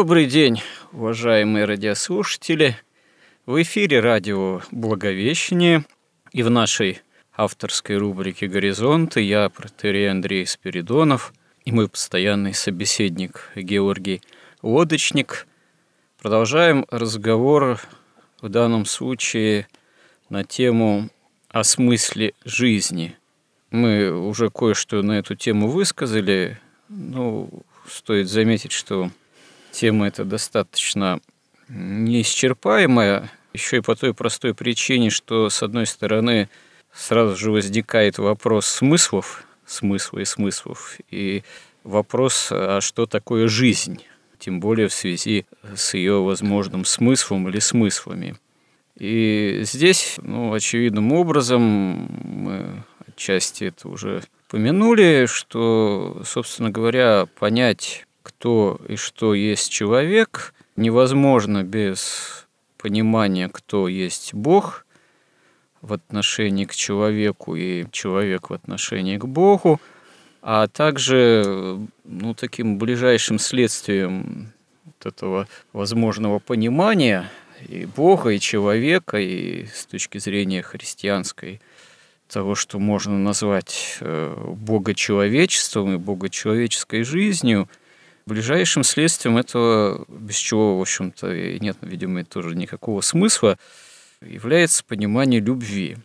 Добрый 0.00 0.26
день, 0.26 0.62
уважаемые 0.92 1.64
радиослушатели. 1.64 2.78
В 3.46 3.60
эфире 3.62 3.98
радио 3.98 4.62
«Благовещение» 4.70 5.84
и 6.30 6.44
в 6.44 6.50
нашей 6.50 7.00
авторской 7.36 7.96
рубрике 7.96 8.46
«Горизонты» 8.46 9.22
я, 9.22 9.48
протерей 9.48 10.08
Андрей 10.08 10.46
Спиридонов, 10.46 11.32
и 11.64 11.72
мой 11.72 11.88
постоянный 11.88 12.54
собеседник 12.54 13.50
Георгий 13.56 14.22
Лодочник. 14.62 15.48
Продолжаем 16.22 16.86
разговор 16.92 17.80
в 18.40 18.48
данном 18.48 18.84
случае 18.84 19.66
на 20.30 20.44
тему 20.44 21.08
о 21.48 21.64
смысле 21.64 22.34
жизни. 22.44 23.16
Мы 23.72 24.12
уже 24.12 24.48
кое-что 24.48 25.02
на 25.02 25.18
эту 25.18 25.34
тему 25.34 25.66
высказали. 25.66 26.60
Ну, 26.88 27.50
стоит 27.88 28.28
заметить, 28.28 28.70
что 28.70 29.10
Тема 29.78 30.08
эта 30.08 30.24
достаточно 30.24 31.20
неисчерпаемая, 31.68 33.30
еще 33.52 33.76
и 33.76 33.80
по 33.80 33.94
той 33.94 34.12
простой 34.12 34.52
причине, 34.52 35.08
что, 35.08 35.50
с 35.50 35.62
одной 35.62 35.86
стороны, 35.86 36.48
сразу 36.92 37.36
же 37.36 37.52
возникает 37.52 38.18
вопрос 38.18 38.66
смыслов, 38.66 39.44
смысла 39.66 40.18
и 40.18 40.24
смыслов, 40.24 40.96
и 41.12 41.44
вопрос, 41.84 42.48
а 42.50 42.80
что 42.80 43.06
такое 43.06 43.46
жизнь, 43.46 44.02
тем 44.40 44.58
более 44.58 44.88
в 44.88 44.92
связи 44.92 45.46
с 45.76 45.94
ее 45.94 46.24
возможным 46.24 46.84
смыслом 46.84 47.48
или 47.48 47.60
смыслами. 47.60 48.34
И 48.96 49.60
здесь, 49.62 50.16
ну, 50.20 50.54
очевидным 50.54 51.12
образом, 51.12 52.08
мы 52.24 52.82
отчасти 53.06 53.66
это 53.66 53.86
уже 53.86 54.24
упомянули, 54.48 55.26
что, 55.28 56.20
собственно 56.24 56.70
говоря, 56.70 57.26
понять 57.38 58.07
кто 58.38 58.80
и 58.86 58.94
что 58.94 59.34
есть 59.34 59.70
человек, 59.70 60.54
невозможно 60.76 61.64
без 61.64 62.46
понимания, 62.76 63.48
кто 63.48 63.88
есть 63.88 64.32
Бог 64.32 64.86
в 65.82 65.92
отношении 65.92 66.64
к 66.64 66.74
человеку 66.74 67.56
и 67.56 67.86
человек 67.90 68.50
в 68.50 68.54
отношении 68.54 69.18
к 69.18 69.24
Богу, 69.24 69.80
а 70.40 70.68
также 70.68 71.80
ну, 72.04 72.34
таким 72.34 72.78
ближайшим 72.78 73.40
следствием 73.40 74.52
вот 74.84 75.06
этого 75.06 75.48
возможного 75.72 76.38
понимания 76.38 77.28
и 77.68 77.86
Бога, 77.86 78.30
и 78.30 78.38
человека, 78.38 79.18
и 79.18 79.66
с 79.66 79.84
точки 79.86 80.18
зрения 80.18 80.62
христианской 80.62 81.60
того, 82.28 82.54
что 82.54 82.78
можно 82.78 83.18
назвать 83.18 83.98
э, 84.00 84.54
богочеловечеством 84.54 85.94
и 85.94 85.98
богочеловеческой 85.98 87.02
жизнью– 87.02 87.68
Ближайшим 88.28 88.84
следствием 88.84 89.38
этого, 89.38 90.04
без 90.06 90.34
чего, 90.34 90.76
в 90.76 90.82
общем-то, 90.82 91.34
нет, 91.60 91.78
видимо, 91.80 92.26
тоже 92.26 92.54
никакого 92.54 93.00
смысла, 93.00 93.58
является 94.20 94.84
понимание 94.84 95.40
любви. 95.40 95.96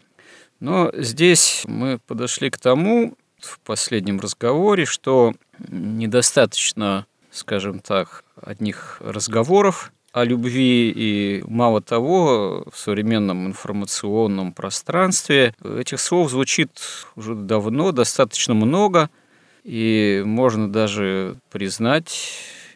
Но 0.62 0.90
здесь 0.94 1.64
мы 1.66 2.00
подошли 2.08 2.50
к 2.50 2.58
тому 2.58 3.18
в 3.42 3.60
последнем 3.60 4.22
разговоре, 4.22 4.86
что 4.86 5.34
недостаточно, 5.68 7.08
скажем 7.30 7.80
так, 7.80 8.24
одних 8.42 9.02
разговоров 9.02 9.92
о 10.14 10.24
любви, 10.24 10.94
и 10.96 11.44
мало 11.46 11.82
того, 11.82 12.66
в 12.72 12.78
современном 12.78 13.48
информационном 13.48 14.54
пространстве 14.54 15.56
этих 15.62 16.00
слов 16.00 16.32
звучит 16.32 16.72
уже 17.18 17.36
давно, 17.36 17.92
достаточно 17.92 18.54
много– 18.54 19.10
и 19.64 20.22
можно 20.26 20.72
даже 20.72 21.38
признать 21.52 22.34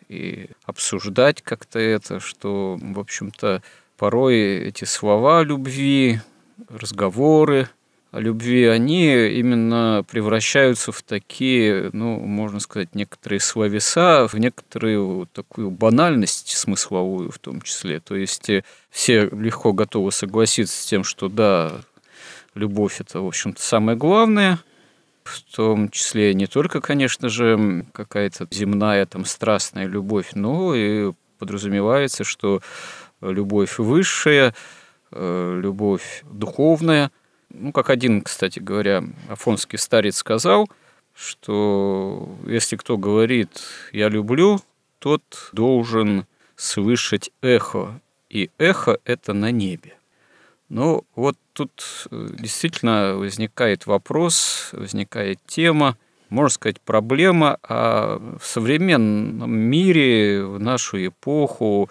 и 0.07 0.49
обсуждать 0.65 1.41
как-то 1.41 1.79
это, 1.79 2.19
что, 2.19 2.77
в 2.81 2.99
общем-то, 2.99 3.61
порой 3.97 4.67
эти 4.67 4.85
слова 4.85 5.43
любви, 5.43 6.21
разговоры 6.69 7.69
о 8.11 8.21
любви, 8.21 8.65
они 8.65 9.27
именно 9.27 10.05
превращаются 10.09 10.93
в 10.93 11.03
такие, 11.03 11.89
ну, 11.91 12.19
можно 12.21 12.61
сказать, 12.61 12.95
некоторые 12.95 13.41
словеса, 13.41 14.27
в 14.27 14.35
некоторую 14.35 15.27
такую 15.33 15.71
банальность 15.71 16.55
смысловую 16.55 17.31
в 17.31 17.39
том 17.39 17.61
числе. 17.61 17.99
То 17.99 18.15
есть 18.15 18.49
э, 18.49 18.63
все 18.89 19.27
легко 19.29 19.73
готовы 19.73 20.13
согласиться 20.13 20.81
с 20.81 20.85
тем, 20.85 21.03
что 21.03 21.27
да, 21.27 21.81
любовь– 22.55 22.97
это, 23.01 23.19
в 23.19 23.27
общем-то, 23.27 23.61
самое 23.61 23.97
главное– 23.97 24.59
в 25.27 25.55
том 25.55 25.89
числе 25.89 26.33
не 26.33 26.47
только, 26.47 26.81
конечно 26.81 27.29
же, 27.29 27.85
какая-то 27.91 28.47
земная, 28.51 29.05
там, 29.05 29.25
страстная 29.25 29.85
любовь, 29.85 30.31
но 30.33 30.73
и 30.75 31.13
подразумевается, 31.39 32.23
что 32.23 32.61
любовь 33.21 33.77
высшая, 33.77 34.53
э, 35.11 35.59
любовь 35.61 36.23
духовная. 36.29 37.11
Ну, 37.49 37.71
как 37.71 37.89
один, 37.89 38.21
кстати 38.21 38.59
говоря, 38.59 39.03
афонский 39.29 39.77
старец 39.77 40.17
сказал, 40.17 40.69
что 41.15 42.37
если 42.45 42.75
кто 42.75 42.97
говорит 42.97 43.61
«я 43.91 44.09
люблю», 44.09 44.59
тот 44.99 45.23
должен 45.53 46.25
слышать 46.55 47.31
эхо, 47.41 47.99
и 48.29 48.49
эхо– 48.57 48.99
это 49.05 49.33
на 49.33 49.51
небе. 49.51 49.96
Ну, 50.69 51.05
вот 51.15 51.37
тут 51.53 52.07
э, 52.11 52.27
действительно 52.39 53.15
возникает 53.15 53.85
вопрос, 53.85 54.69
возникает 54.73 55.39
тема, 55.47 55.97
можно 56.29 56.49
сказать, 56.49 56.81
проблема 56.81 57.57
а 57.63 58.19
в 58.39 58.45
современном 58.45 59.51
мире, 59.51 60.43
в 60.43 60.59
нашу 60.59 61.07
эпоху, 61.07 61.89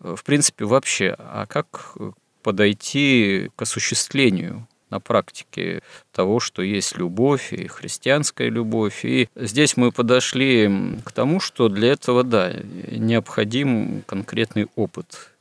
э, 0.00 0.14
в 0.16 0.24
принципе, 0.24 0.64
вообще, 0.64 1.14
а 1.18 1.44
как 1.46 1.96
подойти 2.42 3.50
к 3.56 3.62
осуществлению 3.62 4.66
на 4.88 5.00
практике 5.00 5.82
того, 6.12 6.40
что 6.40 6.62
есть 6.62 6.96
любовь 6.96 7.52
и 7.52 7.66
христианская 7.66 8.48
любовь. 8.48 9.04
И 9.04 9.28
здесь 9.34 9.76
мы 9.76 9.92
подошли 9.92 10.98
к 11.04 11.12
тому, 11.12 11.40
что 11.40 11.68
для 11.68 11.92
этого, 11.92 12.22
да, 12.22 12.52
необходим 12.90 14.02
конкретный 14.06 14.68
опыт 14.76 15.33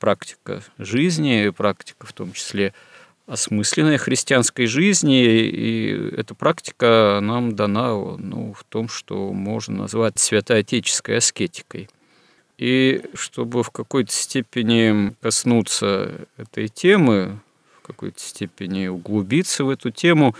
практика 0.00 0.62
жизни, 0.78 1.50
практика 1.50 2.06
в 2.06 2.12
том 2.12 2.32
числе 2.32 2.74
осмысленной 3.26 3.96
христианской 3.96 4.66
жизни, 4.66 5.22
и 5.24 6.10
эта 6.16 6.34
практика 6.34 7.20
нам 7.22 7.54
дана 7.54 7.90
ну, 7.90 8.52
в 8.58 8.64
том, 8.64 8.88
что 8.88 9.32
можно 9.32 9.82
назвать 9.82 10.18
святоотеческой 10.18 11.18
аскетикой. 11.18 11.88
И 12.58 13.02
чтобы 13.14 13.62
в 13.62 13.70
какой-то 13.70 14.12
степени 14.12 15.14
коснуться 15.22 16.26
этой 16.36 16.66
темы, 16.68 17.38
в 17.78 17.86
какой-то 17.86 18.20
степени 18.20 18.88
углубиться 18.88 19.64
в 19.64 19.70
эту 19.70 19.90
тему, 19.90 20.34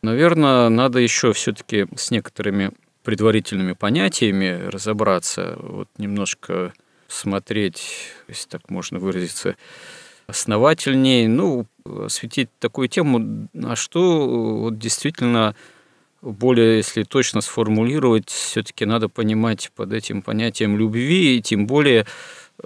наверное, 0.00 0.68
надо 0.68 1.00
еще 1.00 1.32
все-таки 1.32 1.86
с 1.96 2.12
некоторыми 2.12 2.70
предварительными 3.02 3.72
понятиями 3.72 4.68
разобраться, 4.68 5.56
вот 5.58 5.88
немножко 5.98 6.72
смотреть, 7.10 7.82
если 8.28 8.48
так 8.48 8.70
можно 8.70 8.98
выразиться, 8.98 9.56
основательнее, 10.26 11.28
ну, 11.28 11.66
осветить 11.84 12.48
такую 12.58 12.88
тему, 12.88 13.48
а 13.62 13.76
что 13.76 14.60
вот 14.62 14.78
действительно 14.78 15.54
более, 16.22 16.78
если 16.78 17.02
точно 17.02 17.40
сформулировать, 17.40 18.28
все-таки 18.28 18.84
надо 18.84 19.08
понимать 19.08 19.70
под 19.74 19.92
этим 19.92 20.22
понятием 20.22 20.76
любви, 20.76 21.38
и 21.38 21.42
тем 21.42 21.66
более 21.66 22.06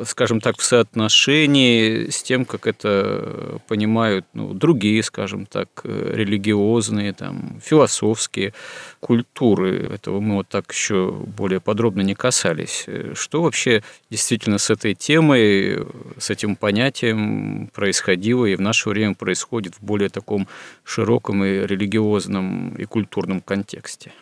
скажем 0.03 0.41
так, 0.41 0.59
в 0.59 0.65
соотношении 0.65 2.11
с 2.11 2.23
тем, 2.23 2.45
как 2.45 2.67
это 2.67 3.61
понимают 3.69 4.27
ну, 4.33 4.53
другие, 4.53 5.03
скажем 5.03 5.47
так, 5.47 5.69
религиозные, 5.85 7.13
там, 7.13 7.61
философские 7.63 8.55
культуры. 9.01 9.91
Этого 9.93 10.21
мы 10.21 10.37
вот 10.37 10.49
так 10.49 10.73
еще 10.73 11.13
более 11.13 11.61
подробно 11.61 12.01
не 12.01 12.15
касались. 12.15 12.87
Что 13.15 13.43
вообще 13.43 13.83
действительно 14.11 14.59
с 14.59 14.71
этой 14.71 14.95
темой, 14.95 15.87
с 16.19 16.31
этим 16.31 16.57
понятием 16.57 17.71
происходило 17.73 18.47
и 18.47 18.57
в 18.57 18.61
наше 18.61 18.89
время 18.89 19.15
происходит 19.15 19.75
в 19.75 19.83
более 19.83 20.09
таком 20.09 20.49
широком 20.85 21.45
и 21.45 21.67
религиозном 21.67 22.75
и 22.77 22.85
культурном 22.85 23.41
контексте? 23.41 24.13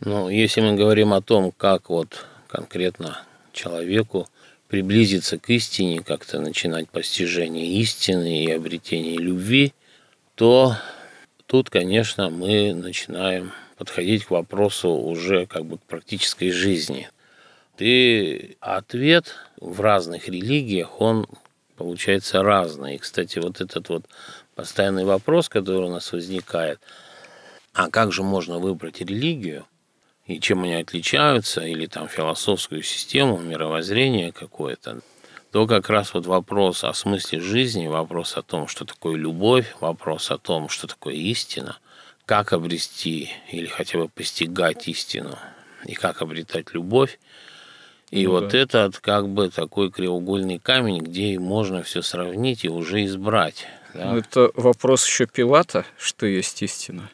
Ну, 0.00 0.28
если 0.28 0.60
мы 0.60 0.74
говорим 0.74 1.12
о 1.12 1.22
том, 1.22 1.52
как 1.52 1.88
вот 1.88 2.26
конкретно 2.48 3.22
человеку 3.52 4.28
приблизиться 4.68 5.38
к 5.38 5.50
истине, 5.50 6.02
как-то 6.02 6.40
начинать 6.40 6.88
постижение 6.88 7.66
истины 7.80 8.44
и 8.44 8.50
обретение 8.50 9.18
любви, 9.18 9.72
то 10.34 10.76
тут, 11.46 11.70
конечно, 11.70 12.30
мы 12.30 12.74
начинаем 12.74 13.52
подходить 13.76 14.24
к 14.24 14.30
вопросу 14.30 14.90
уже 14.90 15.46
как 15.46 15.64
бы 15.64 15.78
к 15.78 15.82
практической 15.82 16.50
жизни. 16.50 17.08
И 17.78 18.56
ответ 18.60 19.34
в 19.60 19.80
разных 19.80 20.28
религиях, 20.28 21.00
он 21.00 21.26
получается 21.76 22.42
разный. 22.42 22.96
И, 22.96 22.98
кстати, 22.98 23.38
вот 23.38 23.60
этот 23.60 23.88
вот 23.88 24.04
постоянный 24.54 25.04
вопрос, 25.04 25.48
который 25.48 25.86
у 25.86 25.92
нас 25.92 26.12
возникает, 26.12 26.80
а 27.72 27.90
как 27.90 28.12
же 28.12 28.22
можно 28.22 28.58
выбрать 28.58 29.00
религию, 29.00 29.66
и 30.26 30.40
чем 30.40 30.62
они 30.62 30.74
отличаются, 30.74 31.62
или 31.62 31.86
там 31.86 32.08
философскую 32.08 32.82
систему, 32.82 33.38
мировоззрение 33.38 34.32
какое-то, 34.32 35.00
то 35.52 35.66
как 35.66 35.88
раз 35.88 36.14
вот 36.14 36.26
вопрос 36.26 36.82
о 36.82 36.94
смысле 36.94 37.40
жизни, 37.40 37.86
вопрос 37.86 38.36
о 38.36 38.42
том, 38.42 38.66
что 38.66 38.84
такое 38.84 39.16
любовь, 39.16 39.76
вопрос 39.80 40.30
о 40.30 40.38
том, 40.38 40.68
что 40.68 40.86
такое 40.86 41.14
истина, 41.14 41.78
как 42.26 42.52
обрести 42.52 43.30
или 43.50 43.66
хотя 43.66 43.98
бы 43.98 44.08
постигать 44.08 44.88
истину, 44.88 45.38
и 45.84 45.94
как 45.94 46.22
обретать 46.22 46.72
любовь, 46.72 47.18
и 48.10 48.26
ну, 48.26 48.32
вот 48.32 48.48
да. 48.48 48.58
этот 48.58 48.98
как 48.98 49.28
бы 49.28 49.50
такой 49.50 49.90
кривоугольный 49.90 50.58
камень, 50.58 51.00
где 51.00 51.38
можно 51.38 51.82
все 51.82 52.00
сравнить 52.00 52.64
и 52.64 52.68
уже 52.68 53.04
избрать. 53.04 53.66
Да? 53.92 54.12
Ну, 54.12 54.18
это 54.18 54.50
вопрос 54.54 55.06
еще 55.06 55.26
Пилата, 55.26 55.84
что 55.98 56.26
есть 56.26 56.62
истина. 56.62 57.10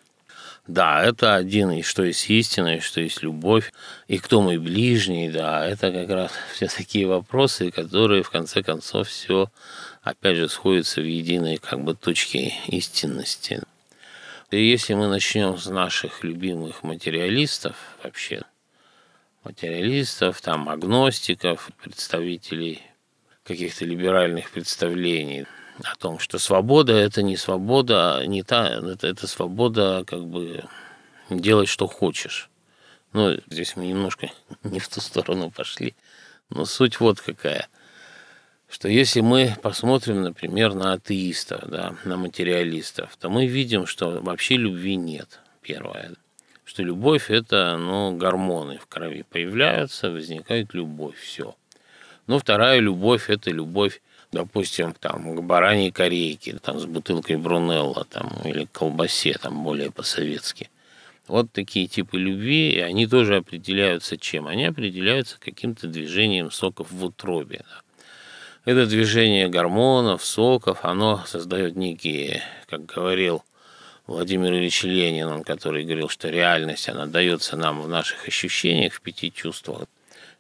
Да, 0.71 1.03
это 1.03 1.35
один, 1.35 1.73
и 1.73 1.83
что 1.83 2.05
есть 2.05 2.31
истина, 2.31 2.77
и 2.77 2.81
что 2.81 3.01
есть 3.01 3.25
любовь, 3.25 3.73
и 4.07 4.19
кто 4.19 4.41
мой 4.41 4.57
ближний, 4.57 5.29
да, 5.29 5.67
это 5.67 5.91
как 5.91 6.09
раз 6.09 6.31
все 6.55 6.69
такие 6.69 7.09
вопросы, 7.09 7.73
которые 7.73 8.23
в 8.23 8.31
конце 8.31 8.63
концов 8.63 9.09
все, 9.09 9.51
опять 10.01 10.37
же, 10.37 10.49
сходятся 10.49 11.01
в 11.01 11.05
единой 11.05 11.57
как 11.57 11.83
бы 11.83 11.97
точке 11.97 12.55
истинности. 12.69 13.61
И 14.53 14.65
если 14.65 14.95
мы 14.95 15.09
начнем 15.09 15.59
с 15.59 15.67
наших 15.67 16.23
любимых 16.23 16.85
материалистов 16.85 17.75
вообще, 18.05 18.43
материалистов, 19.43 20.41
там, 20.41 20.69
агностиков, 20.69 21.69
представителей 21.83 22.81
каких-то 23.43 23.85
либеральных 23.85 24.53
представлений, 24.53 25.47
о 25.85 25.97
том, 25.97 26.19
что 26.19 26.39
свобода– 26.39 26.93
это 26.95 27.23
не 27.23 27.37
свобода, 27.37 28.23
не 28.27 28.43
та, 28.43 28.69
это, 28.69 29.07
это 29.07 29.27
свобода 29.27 30.05
как 30.07 30.27
бы 30.27 30.65
делать, 31.31 31.69
что 31.69 31.87
хочешь. 31.87 32.51
Ну, 33.13 33.37
здесь 33.49 33.77
мы 33.77 33.87
немножко 33.87 34.31
не 34.63 34.79
в 34.79 34.89
ту 34.89 35.01
сторону 35.01 35.51
пошли. 35.51 35.95
Но 36.49 36.65
суть 36.65 37.01
вот 37.01 37.21
какая, 37.21 37.69
что 38.69 38.89
если 38.89 39.21
мы 39.21 39.57
посмотрим, 39.63 40.23
например, 40.23 40.75
на 40.75 40.95
атеистов, 40.95 41.69
да, 41.69 41.95
на 42.05 42.17
материалистов, 42.17 43.17
то 43.17 43.29
мы 43.29 43.47
видим, 43.47 43.87
что 43.87 44.21
вообще 44.21 44.57
любви 44.57 44.97
нет, 44.97 45.41
первое. 45.61 46.13
Что 46.65 46.85
любовь– 46.85 47.27
это 47.31 47.77
ну, 47.77 48.17
гормоны 48.17 48.79
в 48.79 48.87
крови 48.87 49.25
появляются, 49.29 50.11
возникает 50.11 50.73
любовь, 50.73 51.19
все. 51.19 51.57
Но 52.29 52.39
вторая 52.39 52.79
любовь– 52.79 53.25
это 53.29 53.51
любовь 53.51 54.01
допустим, 54.33 54.95
там, 54.99 55.37
к 55.37 55.43
бараньей 55.43 55.91
корейке, 55.91 56.59
там, 56.63 56.79
с 56.79 56.87
бутылкой 56.87 57.37
Брунелла, 57.37 58.05
там, 58.05 58.33
или 58.45 58.65
к 58.65 58.73
колбасе, 58.73 59.37
там, 59.41 59.65
более 59.65 59.91
по-советски. 59.91 60.71
Вот 61.27 61.53
такие 61.53 61.87
типы 61.87 62.19
любви, 62.19 62.73
и 62.73 62.81
они 62.81 63.07
тоже 63.07 63.37
определяются 63.37 64.17
чем? 64.17 64.49
Они 64.49 64.65
определяются 64.65 65.39
каким-то 65.39 65.87
движением 65.87 66.51
соков 66.51 66.91
в 66.91 67.05
утробе. 67.05 67.65
Да. 67.69 67.83
Это 68.65 68.87
движение 68.87 69.49
гормонов, 69.49 70.25
соков, 70.25 70.85
оно 70.85 71.25
создает 71.27 71.77
некие, 71.77 72.43
как 72.69 72.85
говорил 72.85 73.43
Владимир 74.07 74.53
Ильич 74.53 74.83
Ленин, 74.83 75.29
он, 75.29 75.45
который 75.45 75.85
говорил, 75.85 76.09
что 76.09 76.29
реальность, 76.29 76.89
она 76.89 77.07
дается 77.07 77.57
нам 77.57 77.81
в 77.81 77.89
наших 77.89 78.27
ощущениях, 78.27 78.93
в 78.93 79.01
пяти 79.01 79.33
чувствах. 79.33 79.87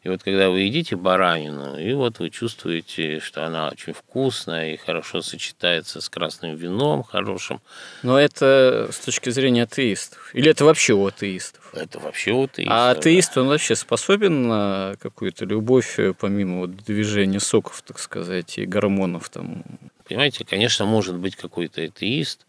И 0.03 0.09
вот 0.09 0.23
когда 0.23 0.49
вы 0.49 0.61
едите 0.61 0.97
баранину, 0.97 1.79
и 1.79 1.93
вот 1.93 2.21
вы 2.21 2.31
чувствуете, 2.31 3.21
что 3.21 3.45
она 3.45 3.69
очень 3.69 3.93
вкусная 3.93 4.73
и 4.73 4.77
хорошо 4.79 5.21
сочетается 5.21 6.01
с 6.01 6.09
красным 6.09 6.57
вином 6.57 7.03
хорошим. 7.03 7.61
Но 8.03 8.19
это 8.19 8.89
с 8.91 8.99
точки 8.99 9.29
зрения 9.29 9.65
атеистов? 9.65 10.31
Или 10.33 10.51
это 10.51 10.65
вообще 10.65 10.95
у 10.95 11.07
атеистов? 11.07 11.71
Это 11.75 11.99
вообще 11.99 12.33
у 12.33 12.45
атеистов. 12.45 12.75
А 12.75 12.91
атеист, 12.93 13.37
он 13.37 13.49
вообще 13.49 13.77
способен 13.77 14.49
на 14.49 14.97
какую-то 15.01 15.45
любовь, 15.45 15.99
э, 15.99 16.15
помимо 16.19 16.61
вот 16.61 16.77
движения 16.77 17.41
соков, 17.41 17.83
так 17.83 17.99
сказать, 17.99 18.57
и 18.57 18.65
гормонов 18.65 19.29
там? 19.29 19.65
Понимаете, 20.09 20.47
конечно, 20.47 20.87
может 20.87 21.17
быть 21.17 21.37
какой-то 21.37 21.83
атеист, 21.83 22.47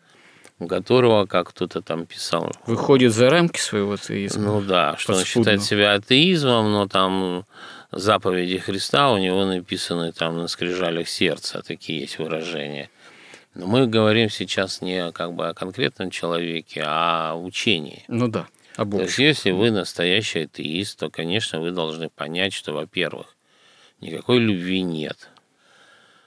у 0.62 0.68
которого, 0.68 1.26
как 1.26 1.50
кто-то 1.50 1.82
там 1.82 2.06
писал... 2.06 2.52
Выходит 2.68 3.14
за 3.14 3.30
рамки 3.30 3.60
своего 3.60 3.94
атеизма. 3.94 4.44
Ну 4.44 4.62
да, 4.62 4.96
что 4.98 5.14
он 5.14 5.26
считает 5.26 5.64
себя 5.64 5.94
атеизмом, 5.94 6.72
но 6.72 6.88
там 6.88 7.46
заповеди 7.92 8.60
Христа 8.60 9.12
у 9.12 9.18
него 9.18 9.44
написаны 9.46 10.12
там 10.12 10.38
на 10.38 10.48
скрижалях 10.48 11.10
сердца, 11.10 11.64
такие 11.66 12.02
есть 12.02 12.20
выражения. 12.20 12.90
Но 13.56 13.66
мы 13.66 13.88
говорим 13.88 14.30
сейчас 14.30 14.82
не 14.82 15.12
как 15.12 15.34
бы 15.34 15.50
о 15.50 15.54
конкретном 15.54 16.12
человеке, 16.12 16.84
а 16.86 17.32
о 17.32 17.36
учении. 17.36 18.06
Ну 18.08 18.28
да, 18.28 18.48
об 18.76 18.92
То 18.92 19.02
есть, 19.02 19.18
если 19.18 19.52
вы 19.52 19.72
настоящий 19.72 20.44
атеист, 20.44 21.00
то, 21.00 21.10
конечно, 21.10 21.60
вы 21.60 21.72
должны 21.72 22.10
понять, 22.10 22.54
что, 22.54 22.74
во-первых, 22.74 23.36
никакой 24.00 24.38
любви 24.38 24.82
нет. 24.84 25.30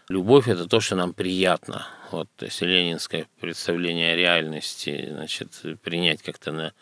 Любовь– 0.09 0.49
это 0.49 0.69
то, 0.69 0.81
что 0.81 0.97
нам 0.97 1.15
приятно. 1.15 1.87
Вот, 2.15 2.29
то 2.37 2.45
есть 2.45 2.63
ленинское 2.63 3.27
представление 3.41 4.13
о 4.13 4.17
реальности, 4.17 5.09
значит, 5.11 5.51
принять 5.83 6.23
как-то 6.23 6.53
на, 6.53 6.73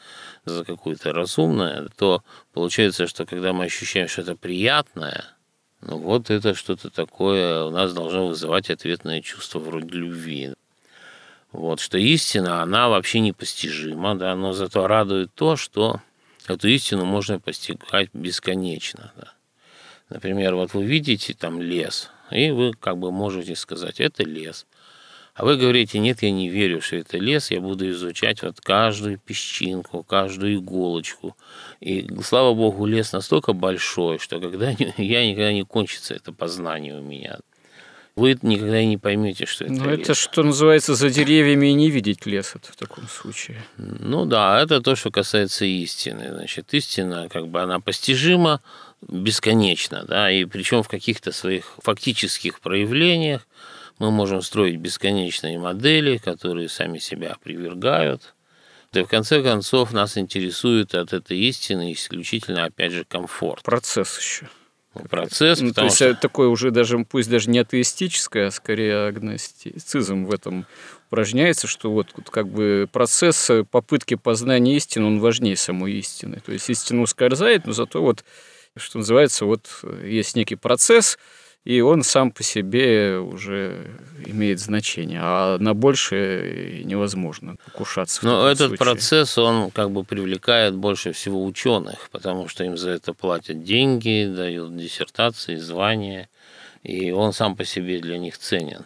за 0.45 0.63
какую-то 0.63 1.15
разумное, 1.15 1.89
то 1.97 2.23
получается, 2.53 3.07
что 3.07 3.25
когда 3.25 3.55
мы 3.55 3.65
ощущаем 3.65 4.09
что-то 4.09 4.37
приятное, 4.37 5.25
ну 5.81 5.97
вот 5.97 6.29
это 6.29 6.53
что-то 6.53 6.91
такое 6.91 7.65
у 7.65 7.71
нас 7.71 7.95
должно 7.95 8.27
вызывать 8.27 8.69
ответное 8.69 9.23
чувство 9.23 9.59
вроде 9.59 9.97
любви. 9.97 10.53
Вот, 11.51 11.81
что 11.81 11.97
истина, 11.97 12.61
она 12.63 12.91
вообще 12.91 13.21
непостижима, 13.21 14.15
да, 14.15 14.37
но 14.37 14.53
зато 14.53 14.87
радует 14.87 15.33
то, 15.35 15.57
что 15.57 16.03
эту 16.47 16.69
истину 16.69 17.07
можно 17.07 17.41
постигать 17.41 18.11
бесконечно. 18.13 19.15
Да. 19.17 19.33
Например, 20.11 20.57
вот 20.57 20.75
вы 20.75 20.85
видите 20.85 21.33
там 21.33 21.63
лес, 21.63 22.11
и 22.31 22.51
вы 22.51 22.75
как 22.75 22.99
бы 22.99 23.11
можете 23.11 23.57
сказать, 23.57 23.99
это 23.99 24.25
лес. 24.25 24.67
А 25.35 25.45
вы 25.47 25.57
говорите, 25.57 25.99
нет, 25.99 26.23
я 26.23 26.31
не 26.31 26.51
верю, 26.51 26.83
что 26.83 26.97
это 26.97 27.17
лес, 27.17 27.51
я 27.51 27.61
буду 27.61 27.89
изучать 27.91 28.43
вот 28.43 28.61
каждую 28.61 29.19
песчинку, 29.19 30.03
каждую 30.03 30.57
иголочку. 30.57 31.35
И, 31.81 32.07
слава 32.23 32.53
богу, 32.53 32.85
лес 32.85 33.13
настолько 33.13 33.55
большой, 33.55 34.19
что 34.19 34.41
когда 34.41 34.71
я 34.99 35.27
никогда 35.27 35.53
не 35.53 35.65
кончится 35.65 36.15
это 36.15 36.33
познание 36.33 36.99
у 36.99 37.03
меня. 37.03 37.39
Вы 38.15 38.39
никогда 38.43 38.85
не 38.85 38.99
поймете, 38.99 39.47
что 39.47 39.65
это 39.65 39.73
Ну, 39.73 39.89
лес. 39.91 40.01
это 40.01 40.13
что 40.13 40.43
называется 40.43 40.95
за 40.95 41.09
деревьями 41.09 41.69
и 41.69 41.73
не 41.73 41.89
видеть 41.91 42.27
лес 42.27 42.55
в 42.63 42.77
таком 42.77 43.09
случае. 43.09 43.63
Ну 43.79 44.27
да, 44.27 44.61
это 44.63 44.83
то, 44.83 44.95
что 44.97 45.11
касается 45.11 45.65
истины. 45.65 46.29
Значит, 46.31 46.75
истина, 46.75 47.31
как 47.31 47.49
бы 47.49 47.63
она 47.63 47.81
постижима, 47.81 48.61
бесконечно, 49.09 50.05
да, 50.07 50.31
и 50.31 50.45
причем 50.45 50.83
в 50.83 50.89
каких-то 50.89 51.33
своих 51.33 51.75
фактических 51.83 52.61
проявлениях 52.61 53.47
мы 53.99 54.11
можем 54.11 54.43
строить 54.43 54.77
бесконечные 54.77 55.59
модели, 55.59 56.17
которые 56.19 56.69
сами 56.69 56.99
себя 56.99 57.33
опровергают. 57.33 58.35
И 58.93 59.03
в 59.03 59.07
конце 59.07 59.43
концов 59.43 59.93
нас 59.93 60.19
интересует 60.19 60.95
от 60.95 61.13
этой 61.13 61.39
истины 61.39 61.93
исключительно, 61.93 62.65
опять 62.65 62.93
же, 62.93 63.05
комфорт. 63.05 63.63
Процесс 63.63 64.19
еще. 64.19 64.49
Ну, 64.95 65.05
процесс, 65.05 65.61
ну, 65.63 65.73
то 65.73 65.85
есть 65.85 65.97
что... 65.97 66.15
такой 66.15 66.49
уже 66.49 66.71
даже, 66.71 66.99
пусть 66.99 67.31
даже 67.31 67.49
не 67.49 67.61
атеистическое, 67.61 68.49
а 68.49 68.51
скорее 68.51 69.07
агностицизм 69.07 70.27
в 70.27 70.35
этом 70.35 70.67
упражняется, 71.09 71.67
что 71.67 71.91
вот 71.91 72.13
как 72.31 72.49
бы 72.49 72.87
процесс 72.93 73.51
попытки 73.71 74.17
познания 74.17 74.77
истины, 74.77 75.07
он 75.07 75.21
важнее 75.21 75.57
самой 75.57 75.95
истины. 75.95 76.43
То 76.45 76.53
есть 76.53 76.69
истина 76.69 77.01
ускользает, 77.01 77.67
но 77.67 77.73
зато 77.73 78.03
вот 78.03 78.23
Что 78.77 78.99
называется, 78.99 79.45
вот 79.45 79.69
есть 80.03 80.35
некий 80.35 80.57
процесс, 80.57 81.19
и 81.65 81.81
он 81.81 82.03
сам 82.03 82.33
по 82.33 82.43
себе 82.43 83.19
уже 83.19 83.87
имеет 84.27 84.59
значение, 84.59 85.21
а 85.23 85.59
на 85.59 85.75
большее 85.75 86.83
невозможно 86.85 87.57
покушаться. 87.65 88.25
Но 88.25 88.49
этот 88.49 88.69
случае. 88.69 88.79
процесс, 88.79 89.39
он 89.39 89.71
как 89.71 89.91
бы 89.93 90.03
привлекает 90.05 90.75
больше 90.75 91.13
всего 91.13 91.45
ученых, 91.45 92.09
потому 92.11 92.49
что 92.49 92.65
им 92.65 92.77
за 92.77 92.91
это 92.91 93.15
платят 93.15 93.63
деньги, 93.63 94.33
дают 94.35 94.77
диссертации, 94.77 95.57
звания, 95.57 96.29
и 96.83 97.13
он 97.13 97.33
сам 97.33 97.55
по 97.55 97.65
себе 97.65 98.01
для 98.01 98.19
них 98.19 98.39
ценен. 98.39 98.85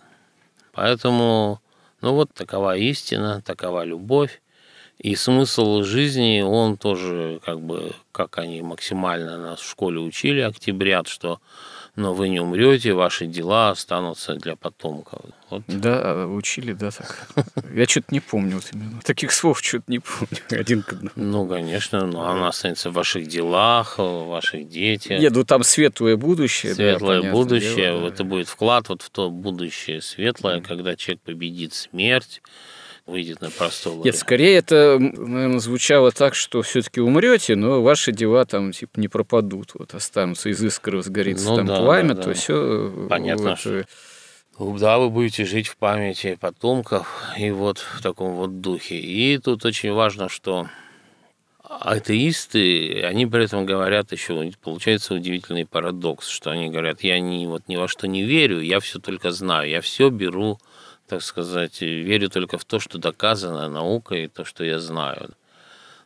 Поэтому, 0.73 1.63
ну 2.03 2.13
вот 2.13 2.35
такова 2.35 2.77
истина, 2.77 3.41
такова 3.43 3.85
любовь. 3.85 4.43
И 4.99 5.15
смысл 5.15 5.83
жизни, 5.83 6.41
он 6.41 6.79
тоже, 6.79 7.39
как 7.45 7.61
бы, 7.61 7.93
как 8.13 8.39
они 8.39 8.63
максимально 8.63 9.37
нас 9.37 9.61
в 9.61 9.69
школе 9.69 9.99
учили, 9.99 10.41
октябрят, 10.41 11.07
что 11.07 11.39
но 11.97 12.13
вы 12.13 12.29
не 12.29 12.41
умрете, 12.41 12.93
ваши 12.93 13.27
дела 13.27 13.71
останутся 13.71 14.35
для 14.35 14.55
потомков. 14.55 15.23
Вот. 15.49 15.63
Да, 15.67 16.27
учили, 16.27 16.75
да, 16.75 16.91
так. 16.91 17.29
Я 17.75 17.87
что-то 17.87 18.09
не 18.11 18.21
помню 18.21 18.57
вот 18.57 18.69
именно. 18.73 19.01
Таких 19.03 19.33
слов 19.33 19.61
что-то 19.61 19.85
не 19.89 20.01
помню. 20.01 20.39
Один 20.51 20.83
к 20.83 20.93
одному. 20.93 21.13
Ну, 21.17 21.49
конечно, 21.49 22.07
но 22.07 22.29
она 22.29 22.49
останется 22.49 22.91
в 22.91 22.93
ваших 22.93 23.27
делах, 23.29 23.99
в 23.99 24.27
ваших 24.27 24.69
детях. 24.69 25.21
Нет, 25.21 25.33
ну 25.35 25.45
там 25.45 25.63
светлое 25.63 26.17
будущее. 26.17 26.75
Светлое 26.75 27.23
да, 27.23 27.33
будущее. 27.33 27.75
Дело, 27.77 28.03
да. 28.03 28.09
Это 28.09 28.25
будет 28.25 28.49
вклад 28.49 28.91
вот 28.91 29.01
в 29.01 29.09
то 29.09 29.31
будущее 29.31 30.03
светлое, 30.03 30.59
mm. 30.59 30.67
когда 30.67 30.97
человек 30.97 31.23
победит 31.23 31.73
смерть, 31.73 32.43
выйдет 33.07 33.41
на 33.41 33.51
престол. 33.51 34.05
Нет, 34.05 34.17
скорее 34.17 34.57
это, 34.57 34.99
наверное, 34.99 35.61
звучало 35.61 36.11
так, 36.13 36.35
что 36.35 36.63
все-таки 36.63 37.01
умрете, 37.01 37.57
но 37.57 37.83
ваши 37.83 38.13
дела 38.13 38.45
там 38.45 38.73
типа 38.73 38.99
не 39.01 39.09
пропадут, 39.09 39.71
вот 39.75 39.95
останутся 39.95 40.49
из 40.51 40.63
искры 40.63 40.99
возгорится 40.99 41.49
ну, 41.51 41.57
там 41.57 41.67
да, 41.67 41.77
пламя, 41.81 42.09
да, 42.11 42.15
да. 42.15 42.23
то 42.23 42.35
все. 42.35 43.07
Понятно. 43.09 43.51
Вот, 43.51 43.59
что... 43.59 43.87
Да, 44.59 44.99
вы 44.99 45.11
будете 45.11 45.45
жить 45.45 45.69
в 45.69 45.77
памяти 45.77 46.39
потомков 46.41 47.23
и 47.39 47.51
вот 47.51 47.79
в 47.79 48.03
таком 48.03 48.33
вот 48.33 48.61
духе. 48.61 48.97
И 48.97 49.39
тут 49.39 49.65
очень 49.65 49.93
важно, 49.93 50.29
что 50.29 50.69
атеисты, 51.63 53.03
они 53.03 53.27
при 53.27 53.45
этом 53.45 53.67
говорят 53.67 54.13
еще, 54.13 54.51
получается 54.63 55.15
удивительный 55.15 55.67
парадокс, 55.67 56.29
что 56.29 56.51
они 56.51 56.71
говорят, 56.71 57.03
я 57.03 57.21
ни, 57.21 57.45
вот 57.47 57.69
ни 57.69 57.77
во 57.77 57.87
что 57.87 58.07
не 58.07 58.23
верю, 58.23 58.61
я 58.61 58.81
все 58.81 58.99
только 58.99 59.31
знаю, 59.31 59.69
я 59.69 59.81
все 59.81 60.09
беру 60.09 60.59
так 61.07 61.23
сказать, 61.23 61.81
верю 61.81 62.29
только 62.29 62.59
в 62.59 62.65
то, 62.65 62.81
что 62.81 62.99
доказано 62.99 63.69
наукой, 63.69 64.25
и 64.25 64.29
то, 64.29 64.45
что 64.45 64.65
я 64.65 64.79
знаю. 64.79 65.31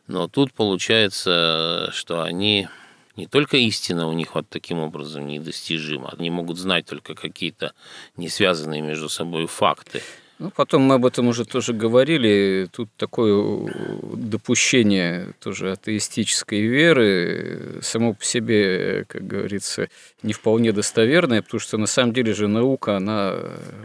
Но 0.07 0.27
тут 0.27 0.53
получается, 0.53 1.89
что 1.93 2.21
они 2.21 2.67
не 3.15 3.27
только 3.27 3.57
истина 3.57 4.07
у 4.07 4.13
них 4.13 4.35
вот 4.35 4.47
таким 4.49 4.79
образом 4.79 5.27
недостижима, 5.27 6.13
они 6.17 6.29
могут 6.29 6.57
знать 6.57 6.85
только 6.85 7.13
какие-то 7.13 7.73
не 8.17 8.29
связанные 8.29 8.81
между 8.81 9.09
собой 9.09 9.47
факты. 9.47 10.01
Ну, 10.41 10.49
потом 10.49 10.81
мы 10.81 10.95
об 10.95 11.05
этом 11.05 11.27
уже 11.27 11.45
тоже 11.45 11.71
говорили. 11.71 12.67
Тут 12.71 12.89
такое 12.97 13.69
допущение 14.13 15.35
тоже 15.39 15.71
атеистической 15.71 16.61
веры 16.61 17.77
само 17.83 18.15
по 18.15 18.25
себе, 18.25 19.05
как 19.07 19.27
говорится, 19.27 19.87
не 20.23 20.33
вполне 20.33 20.71
достоверное, 20.71 21.43
потому 21.43 21.59
что 21.59 21.77
на 21.77 21.85
самом 21.85 22.13
деле 22.13 22.33
же 22.33 22.47
наука, 22.47 22.97
она 22.97 23.35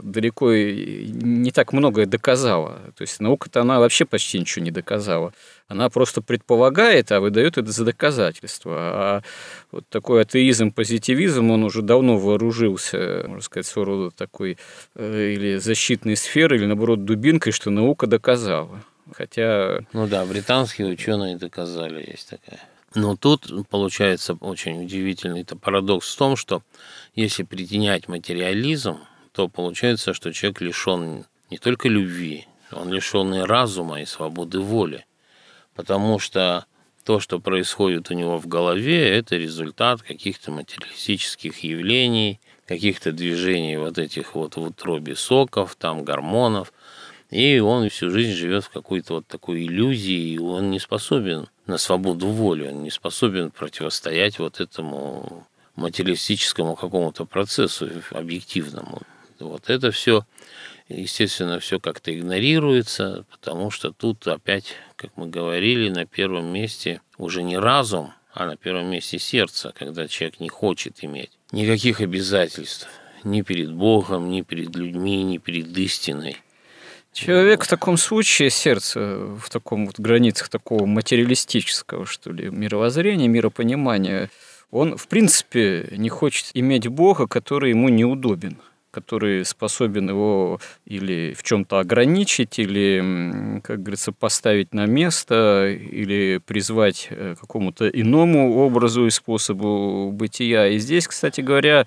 далеко 0.03 0.55
не 0.55 1.51
так 1.51 1.75
многое 1.75 2.07
доказала. 2.07 2.81
То 2.97 3.03
есть 3.03 3.21
наука-то 3.21 3.61
она 3.61 3.79
вообще 3.79 4.07
почти 4.07 4.39
ничего 4.39 4.65
не 4.65 4.71
доказала. 4.71 5.35
Она 5.69 5.91
просто 5.91 6.23
предполагает, 6.23 7.11
а 7.11 7.21
выдает 7.21 7.59
это 7.59 7.73
за 7.73 7.85
доказательство. 7.85 8.73
А 8.77 9.23
вот 9.73 9.85
такой 9.89 10.23
атеизм, 10.23 10.71
позитивизм, 10.71 11.51
он 11.51 11.65
уже 11.65 11.83
давно 11.83 12.19
вооружился, 12.19 13.25
можно 13.27 13.43
сказать, 13.43 13.67
своего 13.67 13.93
рода 13.93 14.11
такой 14.17 14.59
э, 14.95 15.33
или 15.33 15.57
защитной 15.57 16.17
сферой, 16.17 16.59
или 16.59 16.67
наоборот 16.67 17.05
дубинкой, 17.05 17.53
что 17.53 17.71
наука 17.71 18.07
доказала. 18.07 18.85
Хотя... 19.13 19.81
Ну 19.93 20.07
да, 20.07 20.25
британские 20.25 20.87
ученые 20.87 21.37
доказали, 21.37 22.05
есть 22.11 22.31
такая. 22.31 22.61
Но 22.95 23.17
тут 23.17 23.51
получается 23.69 24.35
очень 24.41 24.85
удивительный 24.85 25.41
это 25.41 25.57
парадокс 25.57 26.15
в 26.15 26.17
том, 26.17 26.37
что 26.37 26.63
если 27.17 27.43
притенять 27.43 28.07
материализм, 28.07 28.99
то 29.33 29.49
получается, 29.49 30.15
что 30.15 30.33
человек 30.33 30.61
лишен 30.61 31.27
не 31.51 31.59
только 31.59 31.89
любви, 31.89 32.47
он 32.71 32.93
лишен 32.93 33.35
и 33.35 33.41
разума, 33.41 34.01
и 34.01 34.07
свободы 34.07 34.61
воли 34.61 35.05
потому 35.77 36.19
что 36.19 36.67
то, 37.05 37.21
что 37.21 37.39
происходит 37.39 38.11
у 38.11 38.15
него 38.15 38.39
в 38.39 38.49
голове, 38.49 39.17
это 39.17 39.37
результат 39.37 40.03
каких-то 40.03 40.51
материалистических 40.51 41.63
явлений, 41.63 42.41
каких-то 42.67 43.13
движений 43.13 43.77
вот 43.77 43.99
этих 43.99 44.35
вот 44.35 44.57
в 44.57 44.63
утробе 44.63 45.15
соков, 45.15 45.77
там 45.77 46.03
гормонов, 46.03 46.73
и 47.31 47.61
он 47.61 47.89
всю 47.91 48.11
жизнь 48.11 48.33
живет 48.33 48.65
в 48.65 48.71
какой-то 48.71 49.15
вот 49.15 49.27
такой 49.27 49.65
иллюзии, 49.65 50.35
и 50.35 50.39
он 50.39 50.71
не 50.71 50.81
способен 50.81 51.49
на 51.67 51.79
свободу 51.79 52.27
воли, 52.27 52.69
он 52.69 52.83
не 52.83 52.91
способен 52.91 53.51
противостоять 53.51 54.39
вот 54.39 54.61
этому 54.61 55.47
материалистическому 55.77 56.75
какому-то 56.75 57.25
процессу 57.25 57.89
объективному. 58.11 59.03
Вот 59.41 59.71
это 59.71 59.91
все 59.91 60.25
Естественно, 60.89 61.59
все 61.59 61.81
как-то 61.81 62.17
игнорируется, 62.17 63.25
потому 63.31 63.71
что 63.73 63.91
тут 63.91 64.27
опять, 64.29 64.75
как 64.95 65.11
мы 65.17 65.27
говорили, 65.27 65.89
на 65.89 66.07
первом 66.07 66.47
месте 66.53 67.01
уже 67.19 67.43
не 67.43 67.59
разум, 67.59 68.13
а 68.33 68.47
на 68.47 68.57
первом 68.57 68.91
месте 68.91 69.19
сердце, 69.19 69.73
когда 69.77 70.07
человек 70.07 70.39
не 70.39 70.49
хочет 70.49 70.99
иметь 71.03 71.31
никаких 71.51 72.01
обязательств 72.01 72.89
ни 73.25 73.43
перед 73.43 73.73
Богом, 73.73 74.31
ни 74.31 74.43
перед 74.43 74.77
людьми, 74.77 75.25
ни 75.25 75.39
перед 75.39 75.77
истиной. 75.77 76.37
Человек 77.13 77.65
в 77.65 77.69
таком 77.69 77.97
случае, 77.97 78.51
сердце 78.51 79.01
в 79.01 79.49
таком 79.51 79.87
вот 79.87 79.99
границах 79.99 80.49
такого 80.49 80.87
материалистического, 80.87 82.07
что 82.07 82.31
ли, 82.31 82.49
мировоззрения, 82.51 83.27
миропонимания, 83.27 84.31
он, 84.71 84.97
в 84.97 85.09
принципе, 85.09 85.89
не 85.97 86.11
хочет 86.11 86.51
иметь 86.55 86.87
Бога, 86.87 87.27
который 87.27 87.71
ему 87.71 87.89
неудобен 87.89 88.59
который 88.97 89.45
способен 89.45 90.09
его 90.09 90.59
или 90.87 91.35
в 91.39 91.43
чем-то 91.43 91.81
ограничить, 91.81 92.59
или, 92.59 93.61
как 93.63 93.83
говорится, 93.83 94.11
поставить 94.11 94.73
на 94.73 94.87
место, 94.87 95.69
или 95.69 96.41
призвать 96.47 97.09
э, 97.11 97.35
какому-то 97.39 97.91
иному 97.91 98.57
образу 98.57 99.05
и 99.05 99.11
способу 99.11 100.11
бытия. 100.13 100.69
И 100.69 100.79
здесь, 100.79 101.07
кстати 101.07 101.43
говоря, 101.43 101.87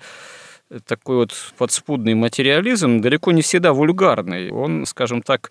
такой 0.86 1.16
вот 1.16 1.32
подспудный 1.58 2.14
материализм 2.14 3.00
далеко 3.00 3.32
не 3.32 3.42
всегда 3.42 3.72
вульгарный. 3.72 4.52
Он, 4.52 4.86
скажем 4.86 5.20
так, 5.20 5.50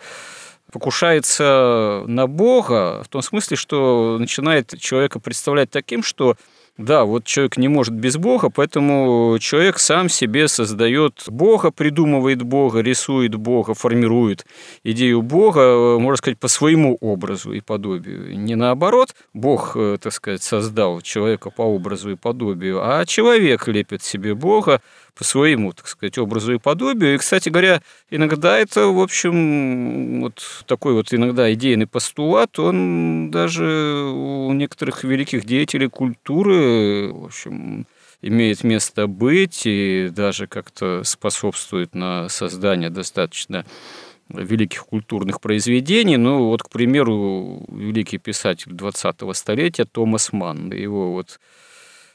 покушается 0.71 2.05
на 2.07 2.25
Бога 2.27 3.03
в 3.03 3.09
том 3.09 3.21
смысле, 3.21 3.57
что 3.57 4.15
начинает 4.17 4.79
человека 4.79 5.19
представлять 5.19 5.71
таким, 5.71 6.03
что 6.03 6.37
да, 6.79 7.03
вот 7.03 7.25
человек 7.25 7.57
не 7.57 7.67
может 7.67 7.93
без 7.93 8.15
Бога, 8.15 8.49
поэтому 8.49 9.37
человек 9.41 9.79
сам 9.79 10.07
себе 10.07 10.47
создает 10.47 11.25
Бога, 11.27 11.71
придумывает 11.71 12.41
Бога, 12.41 12.79
рисует 12.79 13.35
Бога, 13.35 13.73
формирует 13.73 14.45
идею 14.85 15.21
Бога, 15.21 15.97
можно 15.99 16.15
сказать, 16.15 16.39
по 16.39 16.47
своему 16.47 16.97
образу 17.01 17.51
и 17.51 17.59
подобию. 17.59 18.39
Не 18.39 18.55
наоборот, 18.55 19.13
Бог, 19.33 19.75
э, 19.75 19.97
так 20.01 20.13
сказать, 20.13 20.41
создал 20.41 21.01
человека 21.01 21.49
по 21.49 21.63
образу 21.63 22.11
и 22.11 22.15
подобию, 22.15 22.79
а 22.81 23.05
человек 23.05 23.67
лепит 23.67 24.01
себе 24.01 24.33
Бога, 24.33 24.81
по 25.15 25.23
своему, 25.23 25.73
так 25.73 25.87
сказать, 25.87 26.17
образу 26.17 26.53
и 26.53 26.59
подобию. 26.59 27.15
И, 27.15 27.17
кстати 27.17 27.49
говоря, 27.49 27.81
иногда 28.09 28.57
это, 28.57 28.87
в 28.87 28.99
общем, 28.99 30.21
вот 30.21 30.63
такой 30.67 30.93
вот 30.93 31.13
иногда 31.13 31.51
идейный 31.53 31.87
постулат, 31.87 32.59
он 32.59 33.31
даже 33.31 34.09
у 34.13 34.51
некоторых 34.53 35.03
великих 35.03 35.45
деятелей 35.45 35.89
культуры, 35.89 37.11
в 37.11 37.25
общем, 37.25 37.85
имеет 38.21 38.63
место 38.63 39.07
быть 39.07 39.61
и 39.65 40.09
даже 40.11 40.47
как-то 40.47 41.03
способствует 41.03 41.95
на 41.95 42.29
создание 42.29 42.89
достаточно 42.89 43.65
великих 44.29 44.85
культурных 44.85 45.41
произведений. 45.41 46.17
Ну, 46.17 46.47
вот, 46.47 46.63
к 46.63 46.69
примеру, 46.69 47.65
великий 47.69 48.17
писатель 48.17 48.71
20-го 48.71 49.33
столетия 49.33 49.85
Томас 49.85 50.31
Манн, 50.31 50.71
его 50.71 51.13
вот 51.13 51.39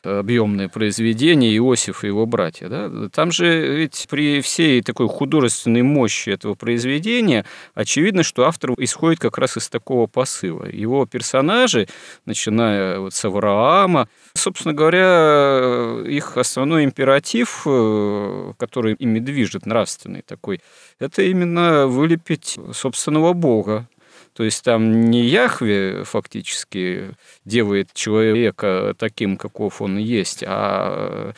объемное 0.04 0.68
произведение 0.68 1.56
Иосиф 1.56 2.04
и 2.04 2.08
его 2.08 2.26
братья. 2.26 2.68
Да? 2.68 2.90
Там 3.11 3.32
же 3.32 3.76
ведь 3.76 4.06
при 4.11 4.40
всей 4.40 4.82
такой 4.82 5.08
художественной 5.08 5.82
мощи 5.82 6.30
этого 6.30 6.54
произведения 6.54 7.44
очевидно, 7.75 8.23
что 8.23 8.44
автор 8.44 8.73
исходит 8.78 9.20
как 9.20 9.38
раз 9.38 9.56
из 9.56 9.68
такого 9.68 10.06
посыла. 10.06 10.66
Его 10.66 11.06
персонажи, 11.06 11.88
начиная 12.26 12.99
вот 12.99 13.14
с 13.14 13.25
Авраама, 13.25 14.08
собственно 14.34 14.75
говоря, 14.75 16.02
их 16.06 16.37
основной 16.37 16.84
императив, 16.84 17.62
э, 17.66 18.52
который 18.58 18.94
ими 18.94 19.18
движет, 19.18 19.66
нравственный 19.66 20.23
такой, 20.23 20.61
это 20.99 21.23
именно 21.23 21.87
вылепить 21.87 22.58
собственного 22.73 23.32
Бога, 23.32 23.88
То 24.35 24.43
есть 24.43 24.64
там 24.64 25.11
не 25.11 25.25
Яхве 25.25 26.03
фактически 26.05 27.14
делает 27.45 27.93
человека 27.95 28.95
таким, 28.99 29.37
каков 29.37 29.81
он 29.81 29.97
есть, 29.97 30.43
а 30.47 31.33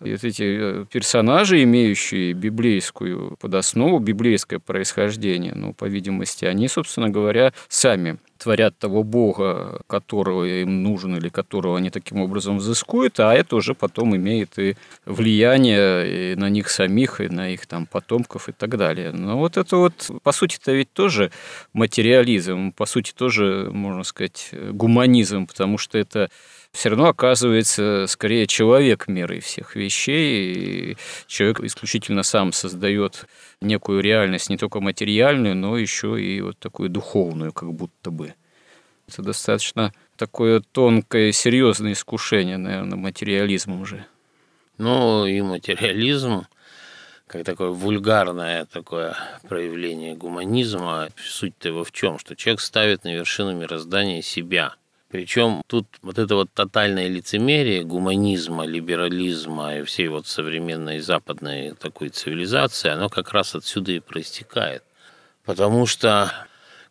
вот 0.00 0.24
эти 0.24 0.84
персонажи, 0.86 1.62
имеющие 1.62 2.32
библейскую 2.32 3.36
подоснову, 3.40 4.00
библейское 4.00 4.58
происхождение, 4.58 5.52
ну, 5.54 5.72
по 5.72 5.84
видимости, 5.84 6.44
они, 6.44 6.66
собственно 6.66 7.08
говоря, 7.08 7.52
сами 7.68 8.18
творят 8.40 8.78
того 8.78 9.02
бога, 9.02 9.82
которого 9.86 10.44
им 10.44 10.82
нужен 10.82 11.16
или 11.16 11.28
которого 11.28 11.76
они 11.76 11.90
таким 11.90 12.20
образом 12.20 12.58
взыскуют, 12.58 13.20
а 13.20 13.34
это 13.34 13.56
уже 13.56 13.74
потом 13.74 14.16
имеет 14.16 14.58
и 14.58 14.76
влияние 15.04 16.32
и 16.32 16.36
на 16.36 16.48
них 16.48 16.70
самих, 16.70 17.20
и 17.20 17.28
на 17.28 17.50
их 17.50 17.66
там 17.66 17.86
потомков 17.86 18.48
и 18.48 18.52
так 18.52 18.76
далее. 18.76 19.12
Но 19.12 19.38
вот 19.38 19.56
это 19.56 19.76
вот, 19.76 20.10
по 20.22 20.32
сути 20.32 20.58
это 20.60 20.72
ведь 20.72 20.92
тоже 20.92 21.30
материализм, 21.74 22.72
по 22.72 22.86
сути 22.86 23.12
тоже, 23.12 23.68
можно 23.72 24.04
сказать, 24.04 24.50
гуманизм, 24.72 25.46
потому 25.46 25.76
что 25.76 25.98
это 25.98 26.30
все 26.72 26.90
равно 26.90 27.08
оказывается 27.08 28.06
скорее 28.08 28.46
человек 28.46 29.08
мерой 29.08 29.40
всех 29.40 29.74
вещей, 29.74 30.54
и 30.54 30.96
человек 31.26 31.60
исключительно 31.60 32.22
сам 32.22 32.52
создает 32.52 33.26
некую 33.60 34.00
реальность 34.00 34.50
не 34.50 34.56
только 34.56 34.80
материальную, 34.80 35.56
но 35.56 35.76
еще 35.76 36.20
и 36.20 36.40
вот 36.40 36.58
такую 36.58 36.88
духовную, 36.88 37.52
как 37.52 37.72
будто 37.72 38.10
бы. 38.10 38.34
Это 39.08 39.22
достаточно 39.22 39.92
такое 40.16 40.60
тонкое, 40.60 41.32
серьезное 41.32 41.92
искушение, 41.92 42.56
наверное, 42.56 42.96
материализмом 42.96 43.80
уже. 43.80 44.06
Ну, 44.78 45.26
и 45.26 45.40
материализм, 45.42 46.46
как 47.26 47.44
такое 47.44 47.70
вульгарное 47.70 48.66
такое 48.66 49.16
проявление 49.48 50.14
гуманизма, 50.14 51.08
суть-то 51.16 51.68
его 51.68 51.82
в 51.82 51.90
чем? 51.90 52.18
Что 52.20 52.36
человек 52.36 52.60
ставит 52.60 53.02
на 53.02 53.12
вершину 53.12 53.52
мироздания 53.54 54.22
себя– 54.22 54.76
причем 55.10 55.62
тут 55.66 55.86
вот 56.02 56.18
это 56.18 56.36
вот 56.36 56.52
тотальное 56.52 57.08
лицемерие 57.08 57.82
гуманизма, 57.82 58.64
либерализма 58.64 59.78
и 59.78 59.82
всей 59.82 60.06
вот 60.06 60.28
современной 60.28 61.00
западной 61.00 61.74
такой 61.74 62.10
цивилизации, 62.10 62.90
оно 62.90 63.08
как 63.08 63.32
раз 63.32 63.56
отсюда 63.56 63.90
и 63.90 63.98
проистекает. 63.98 64.84
Потому 65.44 65.86
что 65.86 66.32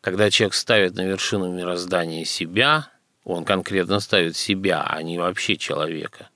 когда 0.01 0.29
человек 0.29 0.53
ставит 0.53 0.95
на 0.95 1.05
вершину 1.05 1.49
мироздания 1.49 2.25
себя, 2.25 2.89
он 3.23 3.45
конкретно 3.45 4.01
ставит 4.01 4.35
себя, 4.35 4.83
а 4.85 5.01
не 5.01 5.17
вообще 5.17 5.55
человека. 5.55 6.27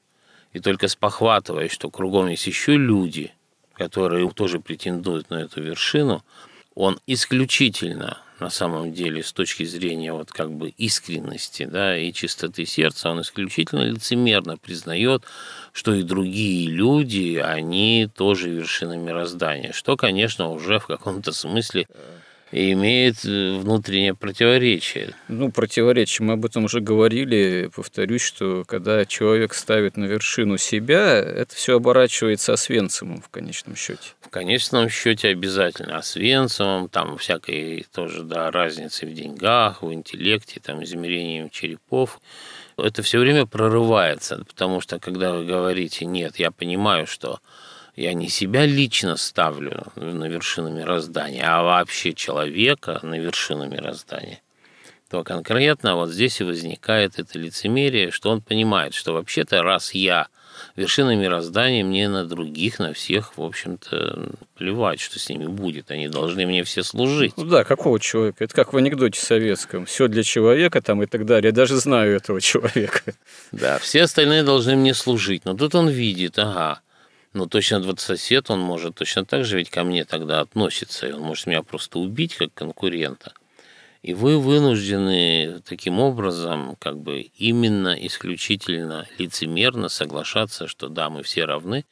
И 0.54 0.60
только 0.62 0.88
спохватывая, 0.88 1.68
что 1.68 1.90
кругом 1.90 2.30
есть 2.30 2.48
еще 2.48 2.78
люди, 2.78 3.34
которые 3.74 4.30
тоже 4.30 4.62
претендуют 4.62 5.30
на 5.30 5.42
эту 5.42 5.62
вершину, 5.62 6.24
он 6.76 6.98
исключительно 7.08 8.20
на 8.44 8.50
самом 8.50 8.92
деле 8.92 9.24
с 9.24 9.32
точки 9.32 9.64
зрения 9.64 10.12
вот 10.12 10.32
как 10.32 10.52
бы 10.52 10.70
искренности 10.70 11.64
да, 11.64 11.98
и 11.98 12.12
чистоты 12.12 12.66
сердца, 12.66 13.10
он 13.10 13.22
исключительно 13.22 13.84
лицемерно 13.84 14.58
признает, 14.58 15.24
что 15.72 15.94
и 15.94 16.04
другие 16.04 16.68
люди, 16.70 17.42
они 17.42 18.10
тоже 18.14 18.50
вершина 18.50 18.98
мироздания, 18.98 19.72
что, 19.72 19.96
конечно, 19.96 20.50
уже 20.50 20.80
в 20.80 20.88
каком-то 20.88 21.32
смысле 21.32 21.88
имеет 22.54 23.26
э, 23.26 23.58
внутреннее 23.58 24.14
противоречие. 24.14 25.16
Ну, 25.28 25.52
противоречие. 25.52 26.26
Мы 26.26 26.34
об 26.34 26.46
этом 26.46 26.66
уже 26.66 26.80
говорили. 26.82 27.70
Повторюсь, 27.76 28.22
что 28.22 28.64
когда 28.66 29.06
человек 29.06 29.54
ставит 29.54 29.98
на 29.98 30.06
вершину 30.06 30.58
себя, 30.58 31.16
это 31.16 31.56
все 31.56 31.78
оборачивается 31.78 32.54
освенцимом 32.54 33.22
в 33.22 33.30
конечном 33.30 33.76
счете. 33.76 34.12
В 34.22 34.30
конечном 34.30 34.90
счете 34.90 35.30
обязательно 35.30 35.98
освенцимом, 35.98 36.90
там 36.90 37.18
всякой 37.18 37.86
тоже, 37.92 38.24
да, 38.24 38.52
разницы 38.52 39.08
в 39.08 39.14
деньгах, 39.14 39.82
в 39.82 39.92
интеллекте, 39.92 40.60
там, 40.60 40.84
измерением 40.84 41.50
черепов. 41.50 42.20
Это 42.78 43.04
все 43.04 43.20
время 43.20 43.46
прорывается, 43.46 44.44
потому 44.48 44.82
что 44.82 45.00
когда 45.00 45.34
вы 45.34 45.46
говорите, 45.46 46.06
нет, 46.06 46.38
я 46.38 46.52
понимаю, 46.52 47.06
что 47.06 47.40
я 47.96 48.14
не 48.14 48.30
себя 48.30 48.66
лично 48.66 49.18
ставлю 49.18 49.92
на 49.96 50.26
вершину 50.26 50.70
мироздания, 50.70 51.46
а 51.46 51.64
вообще 51.64 52.14
человека 52.14 53.00
на 53.04 53.20
вершину 53.20 53.68
мироздания, 53.68 54.42
то 55.10 55.24
конкретно 55.24 55.96
вот 55.96 56.10
здесь 56.10 56.42
и 56.42 56.44
возникает 56.44 57.20
это 57.20 57.38
лицемерие, 57.38 58.12
что 58.12 58.32
он 58.32 58.42
понимает, 58.42 58.94
что 58.94 59.14
вообще-то 59.14 59.62
раз 59.62 59.94
я 59.94 60.28
вершина 60.76 61.16
мироздания, 61.16 61.84
мне 61.84 62.10
на 62.10 62.26
других, 62.26 62.80
на 62.80 62.94
всех, 62.94 63.38
в 63.38 63.44
общем-то, 63.44 64.32
плевать, 64.56 65.00
что 65.00 65.20
с 65.20 65.30
ними 65.30 65.46
будет. 65.46 65.92
Они 65.92 66.08
должны 66.08 66.46
мне 66.46 66.64
все 66.64 66.84
служить. 66.84 67.34
Ну 67.38 67.46
да, 67.46 67.64
какого 67.64 68.00
человека? 68.00 68.44
Это 68.44 68.56
как 68.56 68.74
в 68.74 68.78
анекдоте 68.78 69.20
советском. 69.20 69.86
Все 69.86 70.08
для 70.08 70.24
человека 70.24 70.82
там 70.82 71.04
и 71.04 71.06
так 71.06 71.26
далее. 71.26 71.50
Я 71.50 71.56
даже 71.56 71.76
знаю 71.76 72.16
этого 72.16 72.42
человека. 72.42 73.14
Да, 73.52 73.78
все 73.80 74.04
остальные 74.04 74.44
должны 74.44 74.76
мне 74.76 74.94
служить. 74.94 75.46
Но 75.46 75.54
тут 75.54 75.76
он 75.76 75.90
видит, 75.90 76.40
ага, 76.40 76.82
но 77.34 77.48
точно 77.48 77.80
вот 77.82 78.00
сосед, 78.00 78.50
он 78.50 78.60
может 78.60 78.96
точно 78.96 79.26
так 79.26 79.44
же 79.44 79.58
ведь 79.58 79.70
ко 79.70 79.84
мне 79.84 80.06
тогда 80.06 80.40
относиться, 80.40 81.08
и 81.08 81.12
он 81.12 81.22
может 81.22 81.48
меня 81.48 81.64
просто 81.64 82.00
убить 82.00 82.36
как 82.36 82.54
конкурента. 82.54 83.34
И 84.04 84.14
вы 84.14 84.38
вынуждены 84.38 85.62
таким 85.66 86.00
образом, 86.00 86.76
как 86.80 86.98
бы 86.98 87.22
именно 87.38 87.96
исключительно 88.06 89.08
лицемерно 89.18 89.90
соглашаться, 89.90 90.68
что 90.68 90.90
да, 90.90 91.10
мы 91.10 91.24
все 91.24 91.46
равны, 91.46 91.86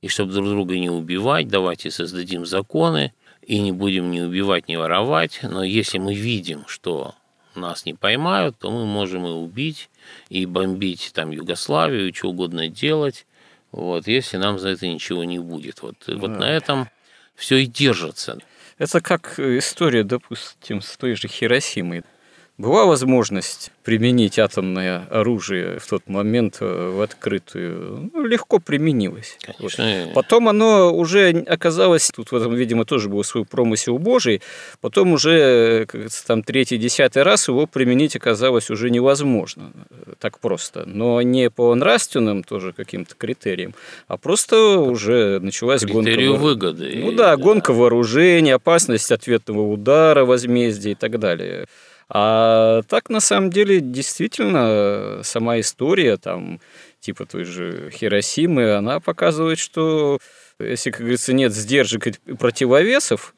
и 0.00 0.08
чтобы 0.08 0.32
друг 0.32 0.48
друга 0.48 0.78
не 0.78 0.90
убивать, 0.90 1.48
давайте 1.48 1.90
создадим 1.90 2.46
законы, 2.46 3.12
и 3.42 3.60
не 3.60 3.72
будем 3.72 4.10
ни 4.10 4.20
убивать, 4.20 4.68
ни 4.68 4.76
воровать, 4.76 5.40
но 5.42 5.62
если 5.64 5.98
мы 5.98 6.14
видим, 6.14 6.64
что 6.66 7.14
нас 7.54 7.86
не 7.86 7.94
поймают, 7.94 8.58
то 8.58 8.70
мы 8.70 8.84
можем 8.84 9.26
и 9.26 9.30
убить, 9.30 9.90
и 10.28 10.44
бомбить 10.46 11.10
там 11.14 11.30
Югославию, 11.30 12.08
и 12.08 12.12
что 12.12 12.28
угодно 12.28 12.68
делать, 12.68 13.26
вот, 13.72 14.06
если 14.06 14.36
нам 14.36 14.58
за 14.58 14.70
это 14.70 14.86
ничего 14.86 15.24
не 15.24 15.38
будет. 15.38 15.82
Вот, 15.82 15.96
да. 16.06 16.16
вот 16.16 16.30
на 16.30 16.50
этом 16.50 16.88
все 17.34 17.56
и 17.56 17.66
держится. 17.66 18.38
Это 18.78 19.00
как 19.00 19.38
история, 19.38 20.04
допустим, 20.04 20.80
с 20.80 20.96
той 20.96 21.14
же 21.14 21.28
Хиросимой. 21.28 22.04
Была 22.58 22.86
возможность 22.86 23.70
применить 23.84 24.36
атомное 24.36 25.06
оружие 25.10 25.78
в 25.78 25.86
тот 25.86 26.08
момент 26.08 26.56
э, 26.58 26.90
в 26.90 27.00
открытую, 27.00 28.10
ну, 28.12 28.24
легко 28.24 28.58
применилось. 28.58 29.38
Конечно. 29.40 30.04
Вот. 30.06 30.14
Потом 30.14 30.48
оно 30.48 30.92
уже 30.92 31.30
оказалось, 31.46 32.10
тут 32.12 32.32
в 32.32 32.34
этом, 32.34 32.56
видимо, 32.56 32.84
тоже 32.84 33.08
был 33.08 33.22
свой 33.22 33.44
промысел 33.44 33.98
Божий, 33.98 34.42
потом 34.80 35.12
уже, 35.12 35.86
как 35.86 36.10
там, 36.26 36.42
третий, 36.42 36.78
десятый 36.78 37.22
раз 37.22 37.46
его 37.46 37.68
применить 37.68 38.16
оказалось 38.16 38.70
уже 38.70 38.90
невозможно 38.90 39.70
э, 39.90 40.14
так 40.18 40.40
просто. 40.40 40.82
Но 40.84 41.22
не 41.22 41.50
по 41.50 41.72
нравственным 41.76 42.42
тоже 42.42 42.72
каким-то 42.72 43.14
критериям, 43.14 43.72
а 44.08 44.16
просто 44.16 44.80
уже 44.80 45.38
началась 45.38 45.82
Критерию 45.82 46.32
гонка... 46.32 46.42
выгоды. 46.42 47.02
Ну 47.04 47.12
да, 47.12 47.36
да, 47.36 47.36
гонка 47.36 47.72
вооружений, 47.72 48.50
опасность 48.50 49.12
ответного 49.12 49.62
удара, 49.62 50.24
возмездия 50.24 50.90
и 50.90 50.96
так 50.96 51.20
далее. 51.20 51.68
А 52.10 52.82
так, 52.88 53.10
на 53.10 53.20
самом 53.20 53.50
деле, 53.50 53.80
действительно, 53.80 55.20
сама 55.22 55.60
история, 55.60 56.16
там, 56.16 56.60
типа 57.00 57.26
той 57.26 57.44
же 57.44 57.90
Хиросимы, 57.90 58.74
она 58.74 58.98
показывает, 59.00 59.58
что 59.58 60.18
если, 60.58 60.90
как 60.90 61.00
говорится, 61.00 61.32
нет 61.32 61.52
сдержек 61.52 62.06
и 62.06 62.34
противовесов 62.34 63.34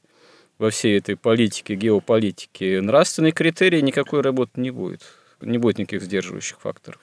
во 0.58 0.70
всей 0.70 0.98
этой 0.98 1.16
политике, 1.16 1.74
геополитике, 1.74 2.80
нравственный 2.80 3.32
критерий 3.32 3.82
никакой 3.82 4.20
работы 4.20 4.60
не 4.60 4.70
будет. 4.70 5.02
Не 5.40 5.58
будет 5.58 5.78
никаких 5.78 6.02
сдерживающих 6.02 6.60
факторов. 6.60 7.00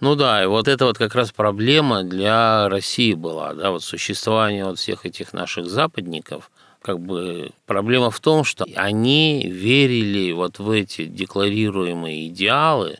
Ну 0.00 0.14
да, 0.14 0.42
и 0.42 0.46
вот 0.46 0.66
это 0.66 0.86
вот 0.86 0.96
как 0.96 1.14
раз 1.14 1.30
проблема 1.30 2.02
для 2.02 2.70
России 2.70 3.12
была, 3.12 3.52
да, 3.52 3.70
вот 3.70 3.84
существование 3.84 4.64
вот 4.64 4.78
всех 4.78 5.04
этих 5.04 5.34
наших 5.34 5.66
западников, 5.66 6.50
как 6.82 7.00
бы 7.00 7.50
проблема 7.66 8.10
в 8.10 8.20
том, 8.20 8.44
что 8.44 8.66
они 8.74 9.46
верили 9.48 10.32
вот 10.32 10.58
в 10.58 10.70
эти 10.70 11.04
декларируемые 11.04 12.28
идеалы 12.28 12.98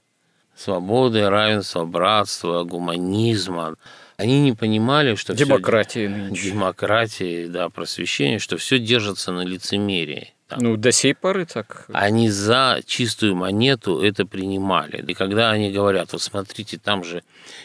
свободы, 0.56 1.28
равенства, 1.28 1.84
братства, 1.84 2.64
гуманизма. 2.64 3.76
Они 4.16 4.40
не 4.40 4.52
понимали, 4.52 5.14
что 5.14 5.34
демократии, 5.34 6.30
все, 6.34 6.50
демократии, 6.50 7.46
да, 7.46 7.70
просвещение, 7.70 8.38
что 8.38 8.58
все 8.58 8.78
держится 8.78 9.32
на 9.32 9.40
лицемерии. 9.40 10.34
Там. 10.50 10.58
Ну, 10.58 10.76
до 10.76 10.90
сей 10.90 11.14
поры 11.14 11.46
так. 11.46 11.86
Они 11.92 12.28
за 12.28 12.80
чистую 12.84 13.36
монету 13.36 14.02
это 14.02 14.26
принимали. 14.26 15.04
И 15.06 15.14
когда 15.14 15.52
они 15.52 15.70
говорят, 15.70 16.12
вот 16.12 16.20
смотрите, 16.20 16.76
там 16.76 17.04
же 17.04 17.22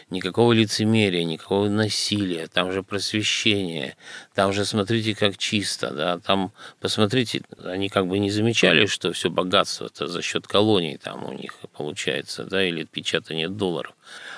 никакого 0.08 0.52
лицемерия, 0.52 1.24
никакого 1.24 1.68
насилия, 1.68 2.46
там 2.46 2.70
же 2.70 2.84
просвещение, 2.84 3.96
там 4.36 4.52
же 4.52 4.64
смотрите, 4.64 5.16
как 5.16 5.36
чисто, 5.36 5.90
да, 5.90 6.18
там, 6.18 6.52
посмотрите, 6.80 7.42
они 7.64 7.88
как 7.88 8.06
бы 8.06 8.20
не 8.20 8.30
замечали, 8.30 8.86
что 8.86 9.12
все 9.12 9.30
богатство 9.30 9.86
это 9.86 10.06
за 10.06 10.22
счет 10.22 10.46
колоний 10.46 10.96
там 10.96 11.24
у 11.24 11.32
них 11.32 11.54
получается, 11.76 12.44
да, 12.44 12.64
или 12.64 12.84
печатания 12.84 13.48
долларов 13.48 13.94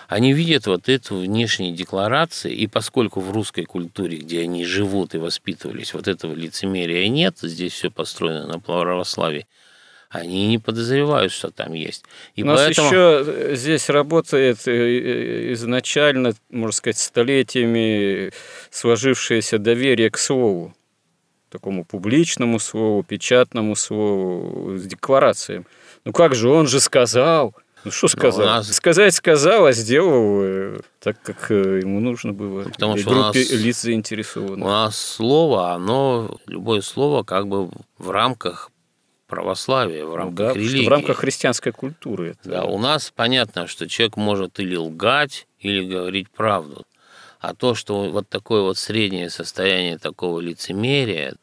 они 0.08 0.32
видят 0.32 0.66
вот 0.66 0.88
эту 0.88 1.18
внешние 1.18 1.72
декларации, 1.72 2.50
и 2.50 2.66
поскольку 2.66 3.20
в 3.20 3.30
русской 3.30 3.64
культуре, 3.64 4.16
где 4.16 4.40
они 4.40 4.64
живут 4.64 5.14
и 5.14 5.18
воспитывались, 5.18 5.92
вот 5.92 6.08
этого 6.08 6.34
лицемерия 6.34 7.06
нет, 7.08 7.36
здесь 7.42 7.74
все 7.74 7.90
построено 7.90 8.46
на 8.46 8.58
православии, 8.58 9.46
они 10.08 10.48
не 10.48 10.58
подозревают, 10.58 11.30
что 11.30 11.50
там 11.50 11.74
есть. 11.74 12.06
И 12.34 12.42
У 12.42 12.46
нас 12.46 12.58
поэтому... 12.58 12.88
еще 12.88 13.54
здесь 13.54 13.90
работает 13.90 14.66
э, 14.66 14.70
э, 14.70 15.52
изначально, 15.52 16.32
можно 16.48 16.72
сказать, 16.72 16.96
столетиями 16.96 18.32
сложившееся 18.70 19.58
доверие 19.58 20.10
к 20.10 20.16
слову, 20.16 20.74
такому 21.50 21.84
публичному 21.84 22.58
слову, 22.60 23.02
печатному 23.02 23.76
слову, 23.76 24.78
с 24.78 24.86
декларациям. 24.86 25.66
Ну 26.06 26.12
как 26.12 26.34
же, 26.34 26.48
он 26.48 26.66
же 26.66 26.80
сказал. 26.80 27.54
Ну 27.88 27.92
что 27.92 28.08
сказал? 28.08 28.46
Нас... 28.46 28.70
Сказать 28.70 29.14
сказал, 29.14 29.64
а 29.64 29.72
сделал 29.72 30.42
э, 30.42 30.80
так, 31.00 31.16
как 31.22 31.48
ему 31.48 32.00
нужно 32.00 32.34
было. 32.34 32.64
Потому 32.64 32.98
что 32.98 33.08
группе 33.08 33.40
у 33.40 33.42
нас, 33.42 33.50
лиц 33.50 33.80
заинтересованных. 33.80 34.66
У 34.66 34.68
нас 34.68 34.98
слово, 34.98 35.72
оно, 35.72 36.38
любое 36.46 36.82
слово 36.82 37.22
как 37.22 37.48
бы 37.48 37.70
в 37.96 38.10
рамках 38.10 38.70
православия, 39.26 40.04
в 40.04 40.14
рамках 40.14 40.52
да, 40.52 40.52
религии. 40.52 40.84
в 40.84 40.90
рамках 40.90 41.16
христианской 41.16 41.72
культуры. 41.72 42.36
Это... 42.38 42.50
Да, 42.50 42.64
у 42.64 42.78
нас 42.78 43.10
понятно, 43.14 43.66
что 43.66 43.88
человек 43.88 44.18
может 44.18 44.60
или 44.60 44.76
лгать, 44.76 45.46
или 45.58 45.88
говорить 45.88 46.28
правду. 46.28 46.84
А 47.40 47.54
то, 47.54 47.74
что 47.74 48.10
вот 48.10 48.28
такое 48.28 48.60
вот 48.60 48.76
среднее 48.76 49.30
состояние 49.30 49.96
такого 49.96 50.40
лицемерия, 50.40 51.36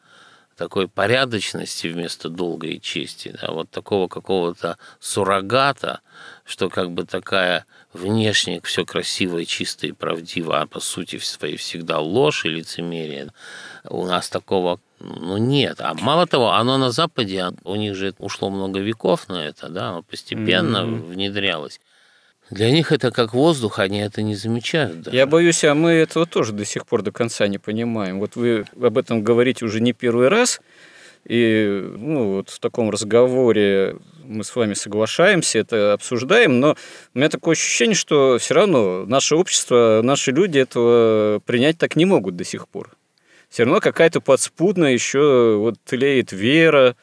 такой 0.55 0.87
порядочности 0.87 1.87
вместо 1.87 2.29
долгой 2.29 2.79
чести, 2.79 3.35
да, 3.41 3.51
вот 3.51 3.69
такого 3.69 4.07
какого-то 4.07 4.77
суррогата, 4.99 6.01
что 6.45 6.69
как 6.69 6.91
бы 6.91 7.05
такая 7.05 7.65
внешне 7.93 8.61
все 8.61 8.85
красиво 8.85 9.39
и 9.39 9.45
чисто 9.45 9.87
и 9.87 9.91
правдиво, 9.91 10.61
а 10.61 10.67
по 10.67 10.79
сути 10.79 11.19
своей 11.19 11.57
всегда 11.57 11.99
ложь 11.99 12.45
и 12.45 12.49
лицемерие. 12.49 13.31
У 13.83 14.05
нас 14.05 14.29
такого 14.29 14.79
ну, 14.99 15.37
нет. 15.37 15.81
А 15.81 15.93
мало 15.93 16.25
того, 16.25 16.53
оно 16.53 16.77
на 16.77 16.91
Западе, 16.91 17.51
у 17.63 17.75
них 17.75 17.95
же 17.95 18.13
ушло 18.19 18.49
много 18.49 18.79
веков 18.79 19.27
на 19.27 19.45
это, 19.45 19.69
да, 19.69 19.89
оно 19.89 20.03
постепенно 20.03 20.77
mm-hmm. 20.77 21.07
внедрялось. 21.07 21.79
Для 22.51 22.69
них 22.71 22.91
это 22.91 23.11
как 23.11 23.33
воздух, 23.33 23.79
они 23.79 23.99
это 23.99 24.21
не 24.21 24.35
замечают. 24.35 25.01
Даже. 25.01 25.17
Я 25.17 25.25
боюсь, 25.25 25.63
а 25.63 25.73
мы 25.73 25.91
этого 25.91 26.25
тоже 26.25 26.53
до 26.53 26.63
сих 26.65 26.85
пор 26.85 27.01
до 27.01 27.11
конца 27.11 27.47
не 27.47 27.57
понимаем. 27.57 28.19
Вот 28.19 28.35
вы 28.35 28.65
об 28.79 28.97
этом 28.97 29.23
говорите 29.23 29.65
уже 29.65 29.81
не 29.81 29.93
первый 29.93 30.27
раз, 30.27 30.61
и 31.25 31.83
ну, 31.97 32.35
вот 32.35 32.49
в 32.49 32.59
таком 32.59 32.91
разговоре 32.91 33.97
мы 34.23 34.43
с 34.43 34.55
вами 34.55 34.75
соглашаемся, 34.75 35.59
это 35.59 35.93
обсуждаем, 35.93 36.59
но 36.59 36.75
у 37.13 37.17
меня 37.17 37.29
такое 37.29 37.53
ощущение, 37.53 37.95
что 37.95 38.37
все 38.37 38.53
равно 38.53 39.05
наше 39.05 39.35
общество, 39.35 40.01
наши 40.03 40.31
люди 40.31 40.59
этого 40.59 41.39
принять 41.45 41.79
так 41.79 41.95
не 41.95 42.05
могут 42.05 42.35
до 42.35 42.43
сих 42.43 42.67
пор. 42.67 42.91
Все 43.49 43.63
равно 43.63 43.79
какая-то 43.79 44.21
подспудная 44.21 44.93
еще 44.93 45.57
вот 45.57 45.75
тлеет 45.83 46.31
вера, 46.31 46.95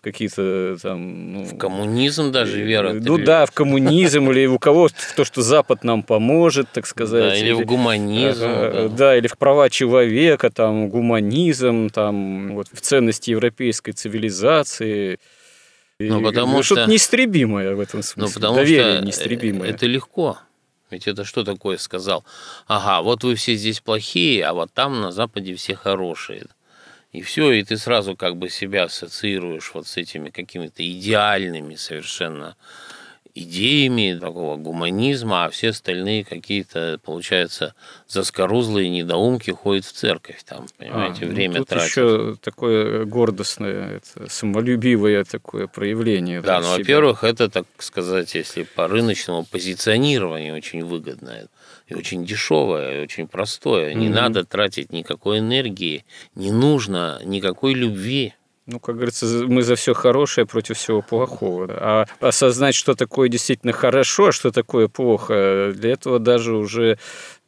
в 0.00 0.02
какие-то 0.02 0.78
там... 0.82 1.32
Ну, 1.32 1.44
в 1.44 1.58
коммунизм 1.58 2.32
даже 2.32 2.58
э, 2.58 2.64
вера. 2.64 2.94
Ну 2.94 3.18
да, 3.18 3.44
в 3.44 3.50
коммунизм, 3.50 4.30
или 4.30 4.46
у 4.46 4.58
кого 4.58 4.88
в 4.88 5.14
то, 5.14 5.24
что 5.26 5.42
Запад 5.42 5.84
нам 5.84 6.02
поможет, 6.02 6.68
так 6.72 6.86
сказать. 6.86 7.22
Да, 7.22 7.36
или, 7.36 7.48
или 7.48 7.52
в 7.52 7.66
гуманизм. 7.66 8.40
да. 8.40 8.88
да, 8.88 9.16
или 9.16 9.26
в 9.26 9.36
права 9.36 9.68
человека, 9.68 10.50
там, 10.50 10.88
гуманизм, 10.88 11.90
там, 11.90 12.54
вот, 12.54 12.68
в 12.72 12.80
ценности 12.80 13.30
европейской 13.30 13.92
цивилизации. 13.92 15.18
Ну, 15.98 16.22
потому 16.22 16.62
что... 16.62 16.76
Что-то 16.76 16.90
неистребимое 16.90 17.74
в 17.74 17.80
этом 17.80 18.02
смысле. 18.02 18.22
Ну, 18.22 18.34
потому 18.34 18.56
Доверие 18.56 18.96
что 18.96 19.04
неистребимое. 19.04 19.68
Это 19.68 19.84
легко. 19.84 20.38
Ведь 20.90 21.06
это 21.06 21.24
что 21.24 21.44
такое 21.44 21.76
сказал? 21.76 22.24
Ага, 22.66 23.02
вот 23.02 23.22
вы 23.22 23.34
все 23.34 23.54
здесь 23.54 23.80
плохие, 23.80 24.46
а 24.46 24.54
вот 24.54 24.72
там 24.72 25.02
на 25.02 25.12
Западе 25.12 25.54
все 25.56 25.74
хорошие. 25.74 26.46
И 27.12 27.22
все, 27.22 27.50
и 27.52 27.64
ты 27.64 27.76
сразу 27.76 28.16
как 28.16 28.36
бы 28.36 28.48
себя 28.48 28.84
ассоциируешь 28.84 29.72
вот 29.74 29.86
с 29.88 29.96
этими 29.96 30.30
какими-то 30.30 30.88
идеальными 30.88 31.74
совершенно 31.74 32.56
идеями 33.34 34.18
такого 34.18 34.56
гуманизма, 34.56 35.44
а 35.44 35.50
все 35.50 35.70
остальные 35.70 36.24
какие-то, 36.24 37.00
получается, 37.02 37.74
заскорузлые 38.08 38.88
недоумки 38.90 39.50
ходят 39.50 39.84
в 39.84 39.92
церковь 39.92 40.42
там, 40.44 40.66
понимаете, 40.76 41.20
а, 41.22 41.26
ну 41.26 41.32
время 41.32 41.52
ну, 41.54 41.58
тут 41.60 41.68
тратят. 41.68 41.88
еще 41.88 42.36
такое 42.40 43.04
гордостное, 43.04 43.98
это, 43.98 44.28
самолюбивое 44.28 45.24
такое 45.24 45.66
проявление. 45.66 46.40
Да, 46.40 46.60
ну, 46.60 46.70
во-первых, 46.70 47.24
это, 47.24 47.48
так 47.48 47.66
сказать, 47.78 48.34
если 48.34 48.64
по 48.64 48.88
рыночному 48.88 49.44
позиционированию 49.44 50.54
очень 50.54 50.84
выгодно 50.84 51.30
и 51.90 51.94
очень 51.94 52.24
дешевое, 52.24 53.00
и 53.00 53.02
очень 53.02 53.26
простое. 53.26 53.90
Mm-hmm. 53.90 53.98
Не 53.98 54.08
надо 54.08 54.44
тратить 54.44 54.92
никакой 54.92 55.40
энергии, 55.40 56.04
не 56.34 56.52
нужно 56.52 57.20
никакой 57.24 57.74
любви. 57.74 58.34
Ну, 58.66 58.78
как 58.78 58.96
говорится, 58.96 59.26
мы 59.26 59.62
за 59.62 59.74
все 59.74 59.94
хорошее 59.94 60.46
против 60.46 60.76
всего 60.76 61.02
плохого. 61.02 61.66
А 61.70 62.06
осознать, 62.20 62.76
что 62.76 62.94
такое 62.94 63.28
действительно 63.28 63.72
хорошо, 63.72 64.26
а 64.26 64.32
что 64.32 64.52
такое 64.52 64.86
плохо, 64.86 65.72
для 65.74 65.90
этого 65.90 66.20
даже 66.20 66.54
уже 66.54 66.96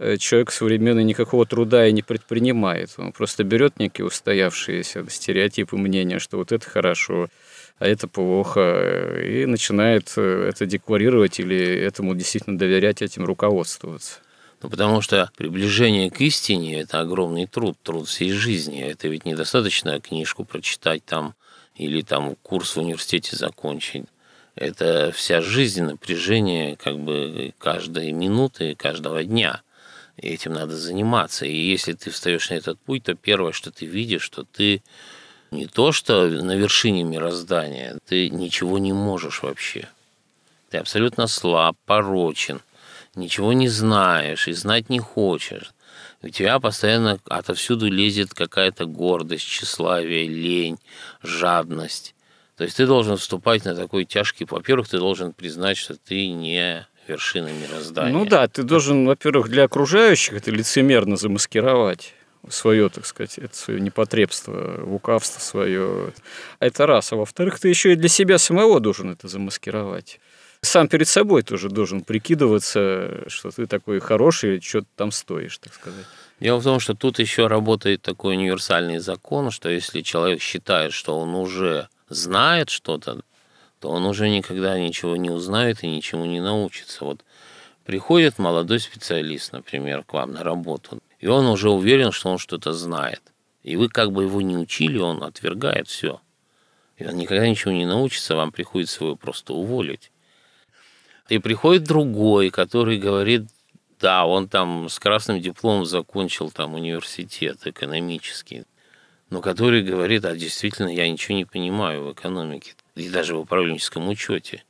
э, 0.00 0.16
человек 0.16 0.50
современный 0.50 1.05
никакого 1.05 1.46
труда 1.46 1.87
и 1.87 1.92
не 1.92 2.02
предпринимает. 2.02 2.90
Он 2.96 3.12
просто 3.12 3.44
берет 3.44 3.78
некие 3.78 4.05
устоявшиеся 4.05 5.05
стереотипы 5.09 5.76
мнения, 5.76 6.18
что 6.18 6.38
вот 6.38 6.50
это 6.50 6.68
хорошо, 6.68 7.28
а 7.78 7.87
это 7.87 8.09
плохо, 8.09 9.20
и 9.22 9.46
начинает 9.46 10.12
э, 10.16 10.48
это 10.48 10.66
декларировать 10.66 11.38
или 11.38 11.57
этому 11.57 12.16
действительно 12.16 12.59
доверять, 12.59 13.00
этим 13.00 13.24
руководствоваться. 13.24 14.21
Ну, 14.62 14.70
потому 14.70 15.01
что 15.01 15.31
приближение 15.37 16.09
к 16.11 16.20
истине– 16.20 16.81
это 16.83 17.01
огромный 17.01 17.46
труд, 17.46 17.77
труд 17.83 18.09
всей 18.09 18.31
жизни. 18.31 18.81
Это 18.81 19.09
ведь 19.09 19.25
недостаточно 19.25 20.01
книжку 20.01 20.44
прочитать 20.44 21.05
там 21.05 21.35
или 21.75 22.03
там 22.03 22.37
курс 22.42 22.77
в 22.77 22.81
университете 22.81 23.37
закончить. 23.37 24.05
Это 24.55 25.11
вся 25.12 25.40
жизнь, 25.40 25.83
напряжение 25.83 26.77
как 26.77 26.98
бы 26.98 27.55
каждой 27.59 28.12
минуты, 28.12 28.77
каждого 28.77 29.25
дня. 29.25 29.62
И 30.16 30.29
этим 30.29 30.53
надо 30.53 30.77
заниматься. 30.77 31.44
И 31.44 31.57
если 31.57 31.94
ты 31.94 32.11
встаешь 32.11 32.51
на 32.51 32.55
этот 32.55 32.79
путь, 32.79 33.05
то 33.05 33.14
первое, 33.14 33.53
что 33.53 33.72
ты 33.72 33.87
видишь, 33.87 34.22
что 34.22 34.44
ты 34.44 34.83
не 35.51 35.66
то, 35.66 35.90
что 35.90 36.29
на 36.29 36.55
вершине 36.55 37.03
мироздания, 37.03 37.98
ты 38.07 38.29
ничего 38.29 38.79
не 38.79 38.92
можешь 38.92 39.42
вообще. 39.42 39.88
Ты 40.70 40.79
абсолютно 40.79 41.27
слаб, 41.27 41.77
порочен– 41.85 42.61
ничего 43.14 43.53
не 43.53 43.68
знаешь 43.68 44.48
и 44.48 44.53
знать 44.53 44.88
не 44.88 44.98
хочешь. 44.98 45.72
У 46.22 46.29
тебя 46.29 46.61
постоянно 46.61 47.18
отовсюду 47.29 47.88
лезет 47.88 48.33
какая-то 48.33 48.87
гордость, 48.87 49.44
тщеславие, 49.44 50.29
лень, 50.29 50.79
жадность. 51.22 52.14
То 52.57 52.64
есть 52.64 52.77
ты 52.77 52.87
должен 52.87 53.16
вступать 53.16 53.64
на 53.64 53.75
такой 53.75 54.05
тяжкий... 54.05 54.46
Во-первых, 54.48 54.88
ты 54.88 54.98
должен 54.98 55.33
признать, 55.33 55.77
что 55.77 55.96
ты 55.96 56.29
не 56.29 56.87
вершина 57.09 57.48
мироздания. 57.48 58.12
Ну 58.12 58.25
да, 58.25 58.46
ты 58.46 58.62
должен, 58.62 59.07
во-первых, 59.07 59.48
для 59.48 59.64
окружающих 59.64 60.35
это 60.35 60.51
лицемерно 60.51 61.16
замаскировать 61.16 62.14
свое, 62.48 62.88
так 62.88 63.07
сказать, 63.07 63.38
это 63.38 63.57
свое 63.57 63.81
непотребство, 63.81 64.85
лукавство 64.85 65.40
свое. 65.40 66.12
Это 66.61 66.87
раз. 66.87 67.12
А 67.12 67.16
во-вторых, 67.16 67.59
ты 67.59 67.68
еще 67.68 67.92
и 67.92 67.96
для 67.96 68.09
себя 68.09 68.38
самого 68.38 68.81
должен 68.81 69.11
это 69.11 69.29
замаскировать 69.29 70.20
сам 70.62 70.88
перед 70.88 71.09
собой 71.09 71.42
тоже 71.42 71.68
должен 71.68 72.03
прикидываться, 72.03 73.29
что 73.29 73.51
ты 73.51 73.66
такой 73.66 74.01
хороший, 74.01 74.61
что 74.61 74.85
там 74.96 75.11
стоишь, 75.11 75.59
так 75.59 75.75
сказать. 75.75 76.07
Дело 76.40 76.61
в 76.61 76.64
том, 76.64 76.81
что 76.81 76.94
тут 76.94 77.18
еще 77.18 77.46
работает 77.46 78.03
такой 78.03 78.37
универсальный 78.37 78.98
закон, 78.98 79.51
что 79.51 79.68
если 79.68 80.01
человек 80.01 80.40
считает, 80.40 80.92
что 80.92 81.18
он 81.18 81.35
уже 81.35 81.88
знает 82.09 82.70
что-то, 82.70 83.20
то 83.81 83.90
он 83.90 84.07
уже 84.07 84.29
никогда 84.29 84.79
ничего 84.79 85.16
не 85.16 85.31
узнает 85.31 85.83
и 85.83 85.88
ничему 85.88 86.25
не 86.25 86.40
научится. 86.40 87.05
Вот 87.05 87.25
приходит 87.85 88.38
молодой 88.38 88.81
специалист, 88.81 89.53
например, 89.53 90.05
к 90.05 90.12
вам 90.14 90.33
на 90.33 90.44
работу, 90.44 91.01
и 91.18 91.27
он 91.27 91.46
уже 91.46 91.70
уверен, 91.70 92.12
что 92.12 92.31
он 92.31 92.38
что-то 92.38 92.72
знает. 92.72 93.20
И 93.62 93.77
вы 93.77 93.88
как 93.88 94.12
бы 94.12 94.22
его 94.25 94.40
не 94.40 94.57
учили, 94.57 94.98
он 94.98 95.22
отвергает 95.22 95.88
все. 95.88 96.20
И 96.96 97.05
он 97.05 97.16
никогда 97.16 97.46
ничего 97.46 97.72
не 97.72 97.87
научится, 97.87 98.37
вам 98.37 98.53
приходится 98.53 99.05
его 99.05 99.16
просто 99.16 99.53
уволить. 99.55 100.12
И 101.33 101.38
приходит 101.38 101.85
другой, 101.85 102.51
который 102.51 102.99
говорит, 102.99 103.47
да, 103.99 104.27
он 104.27 104.51
там 104.51 104.90
с 104.90 104.99
красным 104.99 105.40
дипломом 105.40 105.87
закончил 105.87 106.51
там 106.51 106.75
университет 106.75 107.66
экономический, 107.66 108.64
но 109.31 109.40
который 109.40 109.83
говорит, 109.83 110.27
а 110.27 110.37
действительно 110.37 110.88
я 110.88 111.11
ничего 111.11 111.38
не 111.38 111.47
понимаю 111.47 112.05
в 112.05 112.12
экономике 112.12 112.75
и 112.97 113.09
даже 113.09 113.35
в 113.35 113.38
управленческом 113.38 114.11
учете. 114.11 114.62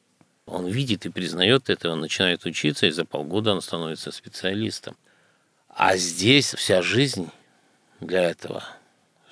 Он 0.46 0.68
видит 0.68 1.04
и 1.04 1.08
признает 1.08 1.68
это, 1.68 1.90
он 1.90 1.98
начинает 1.98 2.44
учиться, 2.44 2.86
и 2.86 2.92
за 2.92 3.04
полгода 3.04 3.54
он 3.54 3.60
становится 3.60 4.12
специалистом. 4.12 4.94
А 5.68 5.96
здесь 5.96 6.54
вся 6.54 6.80
жизнь 6.80 7.28
для 7.98 8.30
этого. 8.30 8.62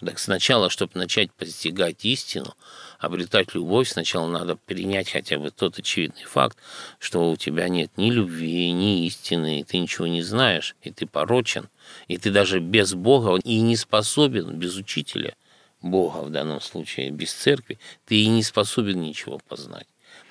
Так 0.04 0.18
сначала, 0.18 0.70
чтобы 0.70 0.92
начать 0.94 1.30
постигать 1.32 2.04
истину, 2.06 2.54
обретать 2.98 3.54
любовь, 3.54 3.88
сначала 3.88 4.28
надо 4.28 4.56
принять 4.56 5.10
хотя 5.10 5.38
бы 5.38 5.50
тот 5.50 5.78
очевидный 5.78 6.24
факт, 6.24 6.56
что 6.98 7.30
у 7.30 7.36
тебя 7.36 7.68
нет 7.68 7.90
ни 7.98 8.10
любви, 8.10 8.72
ни 8.72 9.06
истины, 9.06 9.60
и 9.60 9.64
ты 9.64 9.78
ничего 9.78 10.06
не 10.06 10.22
знаешь, 10.22 10.74
и 10.82 10.90
ты 10.90 11.06
порочен, 11.06 11.68
и 12.08 12.16
ты 12.16 12.30
даже 12.30 12.60
без 12.60 12.94
Бога 12.94 13.38
и 13.44 13.60
не 13.60 13.76
способен 13.76 14.58
без 14.58 14.76
учителя 14.76 15.34
Бога 15.82 16.18
в 16.18 16.30
данном 16.30 16.62
случае, 16.62 17.10
без 17.10 17.32
церкви, 17.32 17.78
ты 18.06 18.22
и 18.22 18.26
не 18.28 18.42
способен 18.42 19.02
ничего 19.02 19.38
познать. 19.48 19.86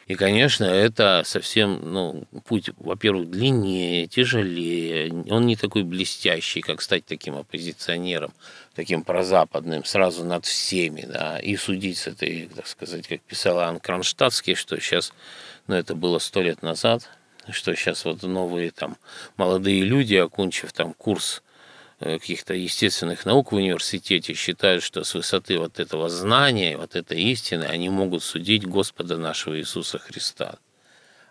И, 0.10 0.16
конечно, 0.16 0.64
это 0.66 1.22
совсем, 1.24 1.82
ну, 1.84 2.24
путь, 2.46 2.72
во-первых, 2.78 3.30
длиннее, 3.30 4.08
тяжелее. 4.08 5.14
Он 5.30 5.46
не 5.46 5.56
такой 5.56 5.84
блестящий, 5.84 6.62
как 6.62 6.82
стать 6.82 7.06
таким 7.06 7.36
оппозиционером, 7.36 8.34
таким 8.74 9.04
прозападным, 9.04 9.86
сразу 9.86 10.26
над 10.26 10.48
всеми, 10.48 11.02
да, 11.02 11.38
и 11.38 11.56
судить 11.56 12.00
с 12.00 12.08
этой, 12.08 12.50
так 12.56 12.66
сказать, 12.66 13.08
как 13.08 13.22
писал 13.22 13.60
Ан 13.60 13.80
Кронштадтский, 13.80 14.56
что 14.56 14.80
сейчас, 14.80 15.14
ну, 15.68 15.76
это 15.76 15.94
было 15.94 16.18
сто 16.18 16.42
лет 16.42 16.64
назад, 16.64 17.08
что 17.52 17.76
сейчас 17.76 18.04
вот 18.04 18.24
новые 18.24 18.72
там 18.72 18.98
молодые 19.38 19.84
люди, 19.84 20.16
окончив 20.16 20.74
там 20.74 20.94
курс 20.94 21.44
каких-то 22.00 22.54
естественных 22.54 23.26
наук 23.26 23.52
в 23.52 23.56
университете 23.56 24.34
считают, 24.34 24.84
что 24.84 25.04
с 25.04 25.14
высоты 25.14 25.60
вот 25.60 25.80
этого 25.80 26.10
знания, 26.10 26.78
вот 26.78 26.96
этой 26.96 27.22
истины, 27.22 27.66
они 27.66 27.90
могут 27.90 28.24
судить 28.24 28.66
Господа 28.66 29.18
нашего 29.18 29.60
Иисуса 29.60 30.00
Христа. 30.00 30.56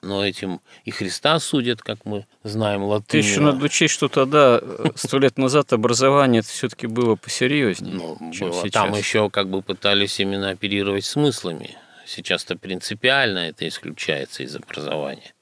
Но 0.03 0.25
этим 0.25 0.61
и 0.85 0.91
Христа 0.91 1.41
судят, 1.41 1.83
как 1.83 2.05
мы 2.05 2.27
знаем, 2.45 2.85
латынь. 2.85 3.07
Ты 3.09 3.19
еще 3.19 3.41
надо 3.41 3.65
учесть, 3.65 3.95
что 3.95 4.09
тогда, 4.09 4.61
э, 4.63 4.91
сто 4.95 5.19
лет 5.19 5.39
назад, 5.39 5.73
образование 5.73 6.41
это 6.41 6.49
все-таки 6.49 6.87
было 6.87 7.17
посерьезнее, 7.17 7.95
ну, 7.95 8.33
чем 8.33 8.51
было. 8.51 8.61
сейчас. 8.61 8.73
Там 8.73 8.95
еще 8.95 9.29
как 9.31 9.49
бы 9.49 9.61
пытались 9.61 10.21
именно 10.21 10.51
оперировать 10.51 11.05
смыслами. 11.05 11.77
Сейчас-то 12.07 12.57
принципиально 12.57 13.39
это 13.39 13.67
исключается 13.67 14.45
из 14.45 14.55
образования. 14.55 15.33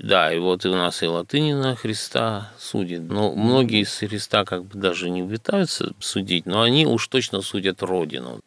Да, 0.00 0.32
и 0.32 0.38
вот 0.38 0.64
и 0.64 0.68
у 0.68 0.76
нас 0.76 1.02
и 1.02 1.06
латыни 1.06 1.54
на 1.54 1.74
Христа 1.74 2.52
судит. 2.58 3.02
Но 3.02 3.34
многие 3.34 3.82
из 3.82 3.96
Христа 3.96 4.44
как 4.44 4.64
бы 4.64 4.78
даже 4.78 5.10
не 5.10 5.22
пытаются 5.22 5.92
судить, 5.98 6.46
но 6.46 6.62
они 6.62 6.86
уж 6.86 7.08
точно 7.08 7.42
судят 7.42 7.82
Родину. 7.82 8.40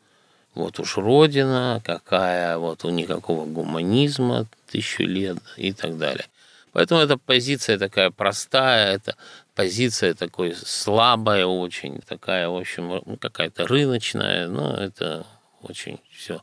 Вот 0.56 0.80
уж 0.80 0.98
Родина, 0.98 1.82
какая, 1.84 2.58
вот 2.58 2.86
у 2.86 2.90
никакого 2.90 3.46
гуманизма 3.46 4.46
тысячу 4.70 5.04
лет 5.04 5.38
и 5.58 5.74
так 5.74 5.98
далее. 5.98 6.26
Поэтому 6.72 7.02
эта 7.02 7.18
позиция 7.18 7.78
такая 7.78 8.12
простая, 8.12 8.96
это 8.96 9.18
позиция 9.54 10.14
такой 10.14 10.56
слабая 10.56 11.46
очень, 11.46 12.00
такая, 12.00 12.48
в 12.48 12.56
общем, 12.56 13.18
какая-то 13.20 13.68
рыночная, 13.68 14.48
но 14.48 14.74
это 14.74 15.26
очень 15.62 16.00
все 16.12 16.42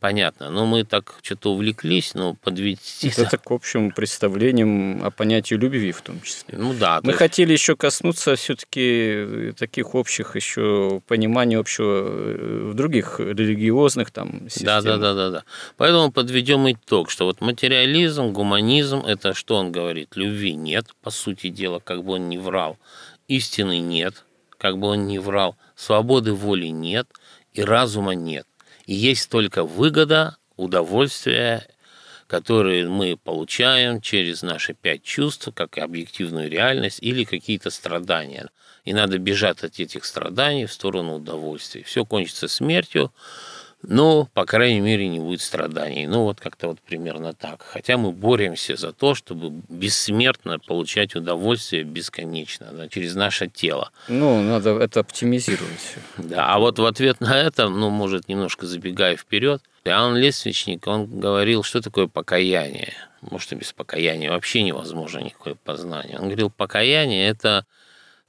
понятно. 0.00 0.50
Но 0.50 0.66
мы 0.66 0.84
так 0.84 1.14
что-то 1.22 1.52
увлеклись, 1.52 2.14
но 2.14 2.34
подвести... 2.34 3.12
Это 3.16 3.38
к 3.38 3.50
общим 3.50 3.92
представлениям 3.92 5.04
о 5.04 5.10
понятии 5.10 5.54
любви 5.54 5.92
в 5.92 6.00
том 6.00 6.20
числе. 6.22 6.58
Ну 6.58 6.74
да. 6.74 7.00
Мы 7.02 7.10
есть... 7.10 7.18
хотели 7.18 7.52
еще 7.52 7.76
коснуться 7.76 8.34
все-таки 8.34 9.52
таких 9.56 9.94
общих 9.94 10.34
еще 10.34 11.00
пониманий 11.06 11.56
общего 11.56 12.08
э, 12.08 12.70
в 12.70 12.74
других 12.74 13.20
религиозных 13.20 14.10
там 14.10 14.48
системах. 14.48 14.84
Да, 14.84 14.96
да, 14.96 14.98
да, 14.98 15.14
да, 15.14 15.30
да. 15.30 15.44
Поэтому 15.76 16.10
подведем 16.10 16.70
итог, 16.70 17.10
что 17.10 17.26
вот 17.26 17.40
материализм, 17.40 18.32
гуманизм, 18.32 19.00
это 19.00 19.34
что 19.34 19.56
он 19.56 19.70
говорит? 19.70 20.16
Любви 20.16 20.54
нет, 20.54 20.86
по 21.02 21.10
сути 21.10 21.48
дела, 21.48 21.78
как 21.78 22.02
бы 22.04 22.14
он 22.14 22.28
ни 22.28 22.38
врал. 22.38 22.78
Истины 23.28 23.78
нет, 23.78 24.24
как 24.58 24.78
бы 24.78 24.88
он 24.88 25.06
ни 25.06 25.18
врал. 25.18 25.56
Свободы 25.76 26.32
воли 26.32 26.66
нет 26.66 27.06
и 27.52 27.62
разума 27.62 28.12
нет. 28.12 28.46
Есть 28.92 29.30
только 29.30 29.62
выгода, 29.62 30.36
удовольствие, 30.56 31.64
которые 32.26 32.88
мы 32.88 33.16
получаем 33.16 34.00
через 34.00 34.42
наши 34.42 34.74
пять 34.74 35.04
чувств, 35.04 35.48
как 35.54 35.78
объективную 35.78 36.50
реальность 36.50 36.98
или 37.00 37.22
какие-то 37.22 37.70
страдания. 37.70 38.48
И 38.84 38.92
надо 38.92 39.18
бежать 39.18 39.62
от 39.62 39.78
этих 39.78 40.04
страданий 40.04 40.66
в 40.66 40.72
сторону 40.72 41.14
удовольствия. 41.14 41.84
Все 41.84 42.04
кончится 42.04 42.48
смертью, 42.48 43.12
но, 43.82 44.28
по 44.34 44.44
крайней 44.44 44.80
мере, 44.80 45.08
не 45.08 45.18
будет 45.18 45.40
страданий. 45.40 46.06
Ну, 46.06 46.24
вот 46.24 46.38
как-то 46.38 46.68
вот 46.68 46.80
примерно 46.80 47.32
так. 47.32 47.62
Хотя 47.62 47.96
мы 47.96 48.12
боремся 48.12 48.76
за 48.76 48.92
то, 48.92 49.14
чтобы 49.14 49.62
бессмертно 49.68 50.58
получать 50.58 51.14
удовольствие 51.14 51.84
бесконечно 51.84 52.68
да, 52.72 52.88
через 52.88 53.14
наше 53.14 53.48
тело. 53.48 53.90
Ну, 54.08 54.42
надо 54.42 54.78
это 54.78 55.00
оптимизировать. 55.00 55.96
Да, 56.18 56.54
а 56.54 56.58
вот 56.58 56.78
в 56.78 56.84
ответ 56.84 57.20
на 57.20 57.40
это, 57.40 57.68
ну, 57.68 57.88
может, 57.88 58.28
немножко 58.28 58.66
забегая 58.66 59.16
вперед, 59.16 59.62
Иоанн 59.84 60.14
Лествичник, 60.14 60.86
он 60.86 61.06
говорил, 61.06 61.62
что 61.62 61.80
такое 61.80 62.06
покаяние. 62.06 62.92
Может, 63.22 63.52
и 63.52 63.54
без 63.54 63.72
покаяния 63.72 64.30
вообще 64.30 64.62
невозможно 64.62 65.20
никакое 65.20 65.54
познание. 65.54 66.18
Он 66.18 66.26
говорил, 66.26 66.50
покаяние– 66.50 67.28
это 67.28 67.64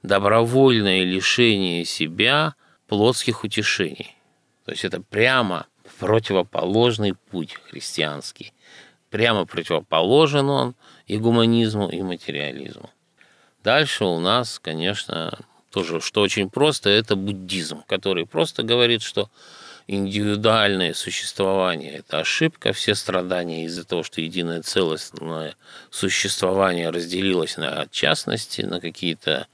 добровольное 0.02 1.04
лишение 1.04 1.84
себя 1.84 2.54
плотских 2.88 3.44
утешений. 3.44 4.16
То 4.64 4.72
есть 4.72 4.84
это 4.84 5.00
прямо 5.00 5.66
противоположный 5.98 7.14
путь 7.14 7.54
христианский. 7.70 8.52
Прямо 9.10 9.46
противоположен 9.46 10.48
он 10.48 10.74
и 11.06 11.18
гуманизму, 11.18 11.88
и 11.88 12.02
материализму. 12.02 12.90
Дальше 13.62 14.04
у 14.04 14.18
нас, 14.18 14.58
конечно, 14.58 15.38
тоже, 15.70 16.00
что 16.00 16.22
очень 16.22 16.50
просто, 16.50 16.90
это 16.90 17.14
буддизм, 17.14 17.82
который 17.86 18.26
просто 18.26 18.62
говорит, 18.62 19.02
что 19.02 19.30
индивидуальное 19.86 20.94
существование– 20.94 21.92
это 21.98 22.20
ошибка, 22.20 22.72
все 22.72 22.94
страдания 22.94 23.64
из-за 23.66 23.84
того, 23.84 24.02
что 24.02 24.20
единое 24.20 24.62
целостное 24.62 25.56
существование 25.90 26.90
разделилось 26.90 27.56
на 27.56 27.86
частности, 27.90 28.62
на 28.62 28.80
какие-то 28.80 29.46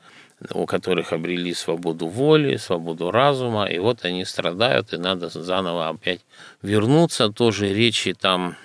у 0.53 0.66
которых 0.66 1.12
обрели 1.12 1.53
свободу 1.55 2.07
воли, 2.07 2.57
свободу 2.57 3.11
разума, 3.11 3.66
и 3.66 3.79
вот 3.79 4.05
они 4.05 4.24
страдают, 4.24 4.92
и 4.92 4.96
надо 4.96 5.29
заново 5.29 5.88
опять 5.88 6.20
вернуться. 6.62 7.29
Тоже 7.31 7.72
речи 7.72 8.12
там 8.14 8.57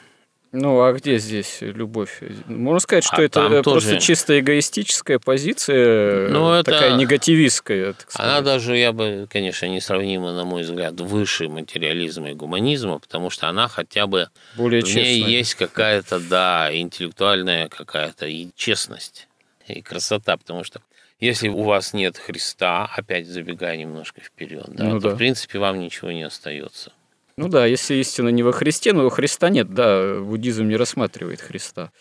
ну, 0.56 0.84
а 0.84 0.94
где 0.94 1.18
здесь 1.18 1.62
любовь? 1.62 2.22
Можно 2.46 2.80
сказать, 2.80 3.04
что 3.04 3.16
а 3.16 3.24
это 3.24 3.50
просто 3.64 3.64
тоже... 3.64 4.00
чисто 4.00 4.40
эгоистическая 4.40 5.18
позиция, 5.18 6.30
ну, 6.30 6.54
это... 6.54 6.72
такая 6.72 6.96
негативистская. 6.96 7.94
Так 7.94 8.12
сказать. 8.12 8.32
Она 8.32 8.42
даже, 8.42 8.78
я 8.78 8.92
бы, 8.94 9.28
конечно, 9.32 9.66
несравнима, 9.66 10.32
на 10.32 10.44
мой 10.44 10.62
взгляд, 10.62 11.02
выше 11.02 11.50
материализма 11.50 12.30
и 12.30 12.34
гуманизма, 12.36 13.00
потому 13.00 13.32
что 13.32 13.50
она 13.50 13.68
хотя 13.68 14.06
бы... 14.06 14.30
Более 14.56 14.84
в 14.84 14.86
честная. 14.86 15.06
ней 15.06 15.24
есть 15.24 15.56
какая-то, 15.56 16.20
да, 16.20 16.70
интеллектуальная 16.72 17.68
какая-то 17.68 18.28
и 18.28 18.50
честность, 18.56 19.28
и 19.68 19.82
красота, 19.82 20.38
потому 20.38 20.64
что 20.64 20.82
если 21.24 21.48
у 21.48 21.64
вас 21.64 21.94
нет 21.94 22.18
Христа, 22.18 22.90
опять 22.96 23.28
забегая 23.28 23.78
немножко 23.78 24.22
вперед, 24.22 24.66
да, 24.68 24.86
ну, 24.86 25.00
то 25.00 25.10
да. 25.10 25.16
в 25.16 25.18
принципе 25.18 25.60
вам 25.60 25.80
ничего 25.80 26.12
не 26.12 26.24
остается. 26.24 26.92
Ну 27.38 27.48
да, 27.48 27.66
если 27.66 27.96
истина 27.96 28.30
не 28.30 28.44
во 28.44 28.52
Христе, 28.52 28.94
но 28.94 29.10
Христа 29.10 29.50
нет, 29.50 29.74
да, 29.74 30.20
буддизм 30.20 30.68
не 30.68 30.76
рассматривает 30.76 31.42
Христа 31.42 31.92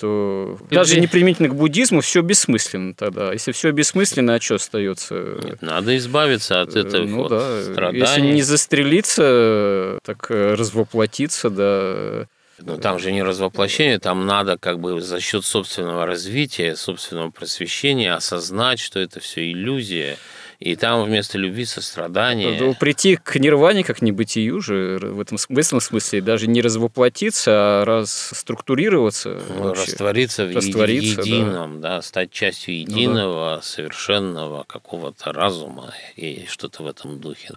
то 0.00 0.58
и 0.70 0.74
даже 0.74 0.98
не 0.98 1.06
применительно 1.06 1.48
к 1.48 1.54
буддизму 1.54 2.00
все 2.00 2.22
бессмысленно 2.22 2.94
тогда. 2.94 3.32
Если 3.32 3.52
все 3.52 3.70
бессмысленно, 3.70 4.34
а 4.34 4.40
что 4.40 4.54
остается? 4.54 5.38
Нет, 5.44 5.60
надо 5.60 5.96
избавиться 5.98 6.62
от 6.62 6.74
этого 6.74 7.04
ну, 7.04 7.16
вот 7.18 7.28
да. 7.28 7.62
страданий. 7.62 8.00
Если 8.00 8.20
не 8.22 8.42
застрелиться, 8.42 9.98
так 10.02 10.30
развоплотиться, 10.30 11.50
да, 11.50 12.26
но 12.62 12.76
там 12.76 12.98
же 12.98 13.12
не 13.12 13.22
развоплощение, 13.22 13.98
там 13.98 14.26
надо 14.26 14.58
как 14.58 14.80
бы 14.80 15.00
за 15.00 15.20
счет 15.20 15.44
собственного 15.44 16.06
развития, 16.06 16.76
собственного 16.76 17.30
просвещения 17.30 18.14
осознать, 18.14 18.80
что 18.80 19.00
это 19.00 19.20
все 19.20 19.50
иллюзия. 19.50 20.16
И 20.60 20.76
там 20.76 21.04
вместо 21.04 21.38
любви 21.38 21.64
сострадания... 21.64 22.54
Ну, 22.60 22.74
прийти 22.74 23.16
к 23.16 23.36
нирване 23.36 23.82
как 23.82 24.02
небытию 24.02 24.60
же, 24.60 24.98
в 25.00 25.18
этом, 25.18 25.38
в 25.38 25.58
этом 25.58 25.80
смысле, 25.80 26.20
даже 26.20 26.48
не 26.48 26.60
развоплотиться, 26.60 27.50
а 27.50 27.84
расструктурироваться. 27.86 29.40
Ну, 29.48 29.72
раствориться 29.72 30.44
в 30.44 30.54
раствориться, 30.54 31.22
едином, 31.22 31.80
да. 31.80 31.96
да, 31.96 32.02
стать 32.02 32.30
частью 32.30 32.78
единого, 32.78 33.52
ну, 33.52 33.56
да. 33.56 33.62
совершенного 33.62 34.64
какого-то 34.64 35.32
разума 35.32 35.94
и 36.16 36.44
что-то 36.46 36.82
в 36.82 36.86
этом 36.86 37.20
духе. 37.20 37.54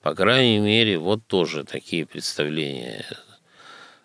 По 0.00 0.14
крайней 0.14 0.60
мере, 0.60 0.98
вот 0.98 1.26
тоже 1.26 1.64
такие 1.64 2.06
представления 2.06 3.04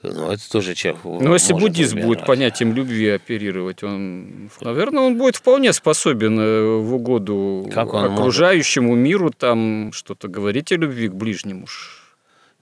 ну, 0.03 0.31
это 0.31 0.49
тоже 0.49 0.73
Чехов. 0.73 1.21
Ну, 1.21 1.33
если 1.33 1.53
буддизм 1.53 1.95
выбирать. 1.95 2.07
будет 2.07 2.25
понятием 2.25 2.73
любви 2.73 3.09
оперировать, 3.09 3.83
он, 3.83 4.49
наверное, 4.61 5.03
он 5.03 5.17
будет 5.17 5.35
вполне 5.35 5.73
способен 5.73 6.39
э, 6.39 6.77
в 6.77 6.95
угоду 6.95 7.69
как 7.71 7.93
окружающему 7.93 8.89
может? 8.89 9.03
миру 9.03 9.29
там 9.31 9.91
что-то 9.93 10.27
говорить 10.27 10.71
о 10.71 10.75
любви 10.77 11.07
к 11.07 11.13
ближнему. 11.13 11.67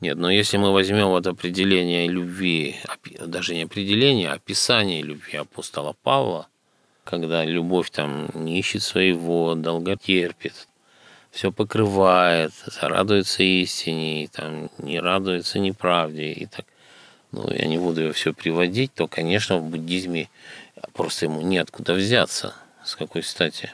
Нет, 0.01 0.17
но 0.17 0.29
если 0.29 0.57
мы 0.57 0.73
возьмем 0.73 1.07
вот 1.07 1.27
определение 1.27 2.07
любви, 2.07 2.75
даже 3.25 3.53
не 3.53 3.63
определение, 3.63 4.31
а 4.31 4.33
описание 4.33 5.01
любви 5.01 5.37
апостола 5.37 5.95
Павла, 6.03 6.47
когда 7.05 7.45
любовь 7.45 7.89
там 7.89 8.29
не 8.33 8.59
ищет 8.59 8.83
своего, 8.83 9.55
долго 9.55 9.95
терпит, 9.97 10.67
все 11.31 11.51
покрывает, 11.51 12.51
радуется 12.81 13.43
истине, 13.43 14.23
и, 14.23 14.27
там, 14.27 14.69
не 14.77 14.99
радуется 14.99 15.59
неправде 15.59 16.31
и 16.31 16.45
так 16.45 16.65
ну, 17.31 17.49
я 17.51 17.67
не 17.67 17.77
буду 17.77 18.01
ее 18.01 18.13
все 18.13 18.33
приводить, 18.33 18.93
то, 18.93 19.07
конечно, 19.07 19.57
в 19.57 19.63
буддизме 19.63 20.29
просто 20.93 21.25
ему 21.25 21.41
неоткуда 21.41 21.93
взяться. 21.93 22.53
С 22.83 22.95
какой 22.95 23.23
стати? 23.23 23.71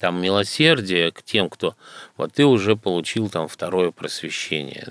там 0.00 0.20
милосердие 0.20 1.12
к 1.12 1.22
тем, 1.22 1.48
кто... 1.48 1.76
Вот 2.16 2.32
ты 2.32 2.44
уже 2.44 2.74
получил 2.74 3.28
там 3.28 3.46
второе 3.46 3.92
просвещение. 3.92 4.88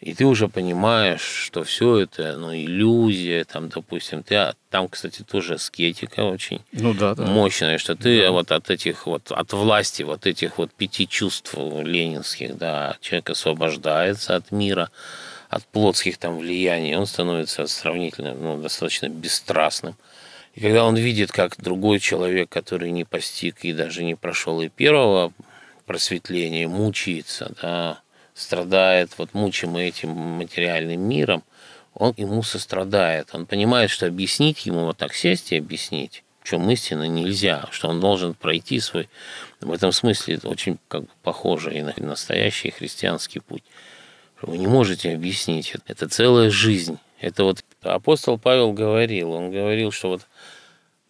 И 0.00 0.14
ты 0.14 0.24
уже 0.24 0.48
понимаешь, 0.48 1.20
что 1.20 1.62
все 1.62 1.98
это, 1.98 2.36
ну, 2.36 2.54
иллюзия, 2.54 3.44
там, 3.44 3.68
допустим, 3.68 4.22
ты, 4.24 4.34
а 4.34 4.54
там, 4.70 4.88
кстати, 4.88 5.22
тоже 5.22 5.54
аскетика 5.54 6.20
очень 6.20 6.60
ну, 6.72 6.92
да, 6.92 7.14
да. 7.14 7.24
мощная, 7.24 7.78
что 7.78 7.94
ты 7.94 8.22
да. 8.22 8.32
вот 8.32 8.50
от 8.50 8.70
этих 8.70 9.06
вот, 9.06 9.30
от 9.30 9.52
власти 9.52 10.02
вот 10.02 10.26
этих 10.26 10.58
вот 10.58 10.72
пяти 10.72 11.06
чувств 11.06 11.54
ленинских, 11.54 12.56
да, 12.56 12.96
человек 13.00 13.30
освобождается 13.30 14.34
от 14.34 14.50
мира, 14.50 14.90
от 15.52 15.66
плотских 15.66 16.16
там 16.16 16.38
влияний, 16.38 16.96
он 16.96 17.04
становится 17.04 17.66
сравнительно, 17.66 18.32
ну, 18.32 18.56
достаточно 18.56 19.10
бесстрастным. 19.10 19.96
И 20.54 20.60
когда 20.60 20.86
он 20.86 20.96
видит, 20.96 21.30
как 21.30 21.60
другой 21.60 21.98
человек, 21.98 22.48
который 22.48 22.90
не 22.90 23.04
постиг 23.04 23.62
и 23.62 23.74
даже 23.74 24.02
не 24.02 24.14
прошел 24.14 24.62
и 24.62 24.70
первого 24.70 25.30
просветления, 25.84 26.66
мучается, 26.66 27.52
да, 27.60 28.00
страдает, 28.32 29.10
вот 29.18 29.34
мучимый 29.34 29.88
этим 29.88 30.08
материальным 30.12 31.02
миром, 31.02 31.42
он 31.92 32.14
ему 32.16 32.42
сострадает. 32.42 33.28
Он 33.34 33.44
понимает, 33.44 33.90
что 33.90 34.06
объяснить 34.06 34.64
ему 34.64 34.86
вот 34.86 34.96
так 34.96 35.12
сесть 35.12 35.52
и 35.52 35.58
объяснить, 35.58 36.24
в 36.40 36.48
чем 36.48 36.70
истина, 36.70 37.06
нельзя, 37.06 37.68
что 37.72 37.88
он 37.88 38.00
должен 38.00 38.32
пройти 38.32 38.80
свой, 38.80 39.10
в 39.60 39.70
этом 39.70 39.92
смысле 39.92 40.40
очень 40.44 40.78
как 40.88 41.02
бы 41.02 41.10
похоже 41.22 41.74
и 41.74 41.82
на 41.82 41.92
настоящий 41.98 42.70
христианский 42.70 43.40
путь. 43.40 43.64
Вы 44.42 44.58
не 44.58 44.66
можете 44.66 45.14
объяснить. 45.14 45.74
Это 45.86 46.08
целая 46.08 46.50
жизнь. 46.50 46.98
Это 47.20 47.44
вот 47.44 47.64
апостол 47.82 48.38
Павел 48.38 48.72
говорил, 48.72 49.30
он 49.30 49.52
говорил, 49.52 49.92
что 49.92 50.08
вот 50.08 50.26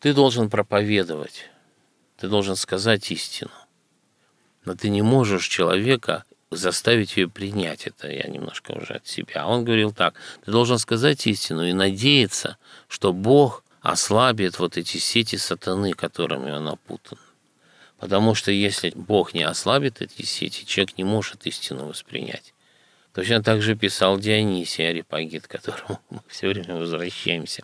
ты 0.00 0.12
должен 0.12 0.50
проповедовать, 0.50 1.48
ты 2.18 2.28
должен 2.28 2.56
сказать 2.56 3.10
истину. 3.10 3.50
Но 4.66 4.74
ты 4.74 4.90
не 4.90 5.00
можешь 5.00 5.48
человека 5.48 6.24
заставить 6.50 7.16
ее 7.16 7.28
принять 7.28 7.86
это, 7.86 8.10
я 8.10 8.28
немножко 8.28 8.72
уже 8.72 8.94
от 8.94 9.06
себя. 9.06 9.42
А 9.42 9.46
он 9.46 9.64
говорил 9.64 9.92
так, 9.92 10.14
ты 10.44 10.50
должен 10.52 10.78
сказать 10.78 11.26
истину 11.26 11.64
и 11.64 11.72
надеяться, 11.72 12.58
что 12.88 13.14
Бог 13.14 13.64
ослабит 13.80 14.58
вот 14.58 14.76
эти 14.76 14.98
сети 14.98 15.36
сатаны, 15.36 15.94
которыми 15.94 16.50
он 16.50 16.68
опутан. 16.68 17.18
Потому 17.98 18.34
что 18.34 18.50
если 18.50 18.92
Бог 18.94 19.32
не 19.32 19.44
ослабит 19.44 20.02
эти 20.02 20.22
сети, 20.22 20.66
человек 20.66 20.98
не 20.98 21.04
может 21.04 21.46
истину 21.46 21.86
воспринять. 21.86 22.51
Точно 23.14 23.42
так 23.42 23.60
же 23.60 23.74
писал 23.74 24.18
Дионисий 24.18 24.88
Арипагит, 24.88 25.46
к 25.46 25.50
которому 25.50 26.00
мы 26.10 26.20
все 26.28 26.48
время 26.48 26.76
возвращаемся. 26.76 27.62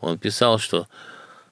Он 0.00 0.18
писал, 0.18 0.58
что 0.58 0.88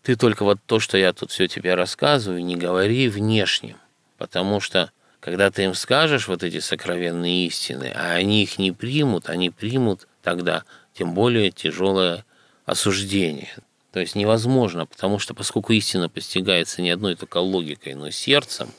ты 0.02 0.16
только 0.16 0.44
вот 0.44 0.58
то, 0.66 0.80
что 0.80 0.98
я 0.98 1.12
тут 1.12 1.30
все 1.30 1.46
тебе 1.46 1.74
рассказываю, 1.74 2.44
не 2.44 2.56
говори 2.56 3.08
внешним, 3.08 3.76
потому 4.16 4.60
что 4.60 4.90
когда 5.20 5.50
ты 5.50 5.64
им 5.64 5.74
скажешь 5.74 6.28
вот 6.28 6.42
эти 6.42 6.60
сокровенные 6.60 7.46
истины, 7.46 7.92
а 7.94 8.12
они 8.12 8.42
их 8.42 8.58
не 8.58 8.72
примут, 8.72 9.28
они 9.28 9.50
примут 9.50 10.08
тогда 10.22 10.64
тем 10.94 11.14
более 11.14 11.50
тяжелое 11.50 12.24
осуждение. 12.64 13.54
То 13.92 14.00
есть 14.00 14.14
невозможно, 14.14 14.86
потому 14.86 15.18
что 15.18 15.34
поскольку 15.34 15.72
истина 15.72 16.08
постигается 16.08 16.82
не 16.82 16.90
одной 16.90 17.16
только 17.16 17.38
логикой, 17.38 17.94
но 17.94 18.10
сердцем, 18.10 18.70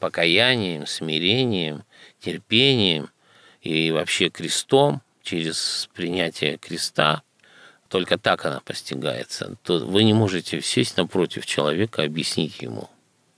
покаянием, 0.00 0.86
смирением, 0.86 1.84
терпением 2.20 3.10
и 3.66 3.90
вообще 3.90 4.28
крестом, 4.28 5.02
через 5.22 5.88
принятие 5.94 6.56
креста, 6.56 7.22
только 7.88 8.18
так 8.18 8.44
она 8.46 8.60
постигается, 8.60 9.56
то 9.62 9.78
вы 9.78 10.04
не 10.04 10.14
можете 10.14 10.60
сесть 10.60 10.96
напротив 10.96 11.46
человека, 11.46 12.02
объяснить 12.02 12.60
ему– 12.62 12.90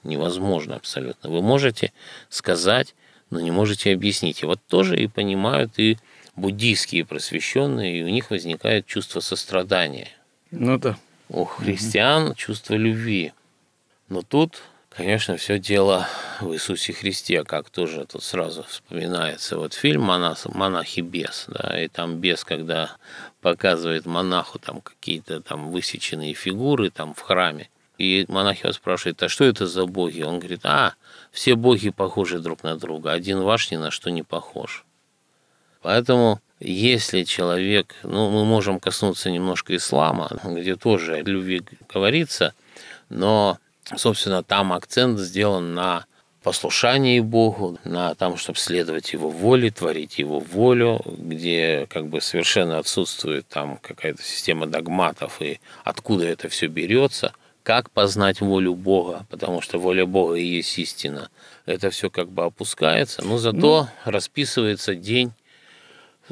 невозможно 0.08 0.76
абсолютно. 0.76 1.30
Вы 1.30 1.42
можете 1.42 1.92
сказать, 2.28 2.94
но 3.30 3.40
не 3.40 3.50
можете 3.50 3.92
объяснить. 3.92 4.42
И 4.42 4.46
вот 4.46 4.60
тоже 4.68 4.98
и 4.98 5.06
понимают 5.06 5.78
и 5.78 5.98
буддийские 6.36 7.04
просвещенные, 7.04 8.00
и 8.00 8.02
у 8.02 8.08
них 8.08 8.30
возникает 8.30 8.86
чувство 8.86 9.20
сострадания. 9.20 10.08
Ну 10.50 10.78
да. 10.78 10.98
У 11.28 11.44
христиан 11.44 12.34
чувство 12.34 12.74
любви. 12.74 13.32
Но 14.08 14.22
тут, 14.22 14.62
конечно, 14.98 15.36
все 15.36 15.60
дело 15.60 16.08
в 16.40 16.52
Иисусе 16.52 16.92
Христе, 16.92 17.44
как 17.44 17.70
тоже 17.70 18.04
тут 18.04 18.24
сразу 18.24 18.64
вспоминается. 18.64 19.56
Вот 19.56 19.72
фильм 19.72 20.02
«Монах, 20.02 20.44
«Монах 20.46 20.98
и 20.98 21.02
бес», 21.02 21.44
да, 21.46 21.80
и 21.80 21.86
там 21.86 22.16
бес, 22.16 22.42
когда 22.42 22.96
показывает 23.40 24.06
монаху 24.06 24.58
там 24.58 24.80
какие-то 24.80 25.40
там 25.40 25.70
высеченные 25.70 26.34
фигуры 26.34 26.90
там 26.90 27.14
в 27.14 27.20
храме, 27.20 27.68
и 27.96 28.26
монах 28.28 28.64
его 28.64 28.72
спрашивает, 28.72 29.22
а 29.22 29.28
что 29.28 29.44
это 29.44 29.68
за 29.68 29.86
боги? 29.86 30.22
Он 30.22 30.40
говорит, 30.40 30.66
а, 30.66 30.94
все 31.30 31.54
боги 31.54 31.90
похожи 31.90 32.40
друг 32.40 32.64
на 32.64 32.76
друга, 32.76 33.12
один 33.12 33.40
ваш 33.42 33.70
ни 33.70 33.76
на 33.76 33.92
что 33.92 34.10
не 34.10 34.24
похож. 34.24 34.84
Поэтому, 35.80 36.40
если 36.58 37.22
человек, 37.22 37.94
ну, 38.02 38.30
мы 38.30 38.44
можем 38.44 38.80
коснуться 38.80 39.30
немножко 39.30 39.76
ислама, 39.76 40.28
где 40.42 40.74
тоже 40.74 41.14
о 41.14 41.22
любви 41.22 41.62
говорится, 41.88 42.52
но, 43.08 43.58
собственно, 43.96 44.42
там 44.42 44.72
акцент 44.72 45.18
сделан 45.18 45.74
на 45.74 46.06
послушании 46.42 47.20
Богу, 47.20 47.78
на 47.84 48.14
том, 48.14 48.36
чтобы 48.36 48.58
следовать 48.58 49.12
Его 49.12 49.28
воле, 49.28 49.70
творить 49.70 50.18
Его 50.18 50.40
волю, 50.40 51.00
где 51.04 51.86
как 51.90 52.06
бы 52.06 52.20
совершенно 52.20 52.78
отсутствует 52.78 53.46
там 53.48 53.78
какая-то 53.78 54.22
система 54.22 54.66
догматов 54.66 55.42
и 55.42 55.60
откуда 55.84 56.26
это 56.26 56.48
все 56.48 56.66
берется– 56.66 57.32
как 57.68 57.90
познать 57.90 58.40
волю 58.40 58.74
Бога, 58.74 59.26
потому 59.28 59.60
что 59.60 59.78
воля 59.78 60.06
Бога 60.06 60.36
и 60.36 60.42
есть 60.42 60.78
истина. 60.78 61.28
Это 61.66 61.90
все 61.90 62.08
как 62.08 62.30
бы 62.30 62.44
опускается, 62.44 63.22
но 63.22 63.36
зато 63.36 63.58
ну, 63.60 64.10
расписывается 64.10 64.94
день 64.94 65.32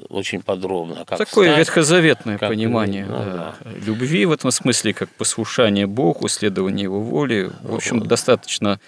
очень 0.08 0.42
подробно. 0.42 1.04
Как 1.04 1.18
Такое 1.18 1.48
встать, 1.48 1.58
ветхозаветное 1.58 2.38
как, 2.38 2.50
понимание 2.50 3.06
ну, 3.06 3.18
да. 3.18 3.54
любви 3.64 4.26
в 4.26 4.32
этом 4.32 4.50
смысле, 4.50 4.94
как 4.94 5.08
послушание 5.10 5.86
Богу, 5.86 6.28
следование 6.28 6.84
Его 6.84 7.00
воли. 7.00 7.50
В 7.62 7.74
общем, 7.74 7.98
ну, 7.98 8.04
достаточно 8.04 8.80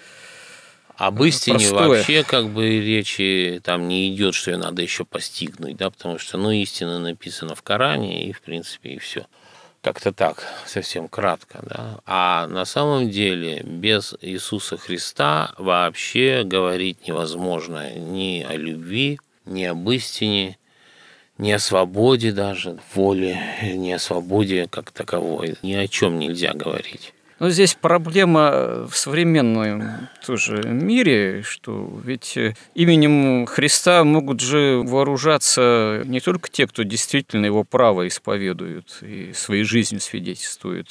об 0.99 1.23
истине 1.23 1.59
простое. 1.59 1.87
вообще 1.87 2.23
как 2.23 2.49
бы 2.49 2.67
речи 2.67 3.61
там 3.63 3.87
не 3.87 4.13
идет, 4.13 4.35
что 4.35 4.51
ее 4.51 4.57
надо 4.57 4.81
еще 4.81 5.05
постигнуть, 5.05 5.77
да, 5.77 5.89
потому 5.89 6.19
что, 6.19 6.37
ну, 6.37 6.51
истина 6.51 6.99
написана 6.99 7.55
в 7.55 7.61
Коране, 7.63 8.27
и, 8.27 8.33
в 8.33 8.41
принципе, 8.41 8.89
и 8.89 8.99
все. 8.99 9.25
Как-то 9.81 10.11
так, 10.11 10.43
совсем 10.65 11.07
кратко. 11.07 11.59
Да? 11.63 11.99
А 12.05 12.47
на 12.47 12.65
самом 12.65 13.09
деле 13.09 13.61
без 13.63 14.13
Иисуса 14.19 14.75
Христа 14.75 15.53
вообще 15.57 16.43
говорить 16.43 17.07
невозможно 17.07 17.89
ни 17.93 18.45
о 18.47 18.57
любви, 18.57 19.19
ни 19.45 19.63
об 19.63 19.89
истине, 19.89 20.57
ни 21.39 21.51
о 21.51 21.59
свободе 21.59 22.31
даже, 22.31 22.77
воле, 22.93 23.39
ни 23.63 23.91
о 23.91 23.99
свободе 23.99 24.67
как 24.69 24.91
таковой. 24.91 25.55
Ни 25.63 25.73
о 25.73 25.87
чем 25.87 26.19
нельзя 26.19 26.53
говорить. 26.53 27.13
Но 27.39 27.49
здесь 27.49 27.73
проблема 27.73 28.85
в 28.89 28.97
современном 28.97 30.09
тоже 30.25 30.61
мире, 30.65 31.41
что 31.41 31.89
ведь 32.03 32.35
э, 32.35 32.53
именем 32.75 33.45
Христа 33.45 34.03
могут 34.03 34.41
же 34.41 34.81
вооружаться 34.83 36.03
не 36.05 36.19
только 36.19 36.49
те, 36.49 36.67
кто 36.67 36.83
действительно 36.83 37.45
его 37.45 37.63
право 37.63 38.05
исповедуют 38.09 38.99
и 39.01 39.31
своей 39.31 39.63
жизнью 39.63 40.01
свидетельствуют, 40.01 40.89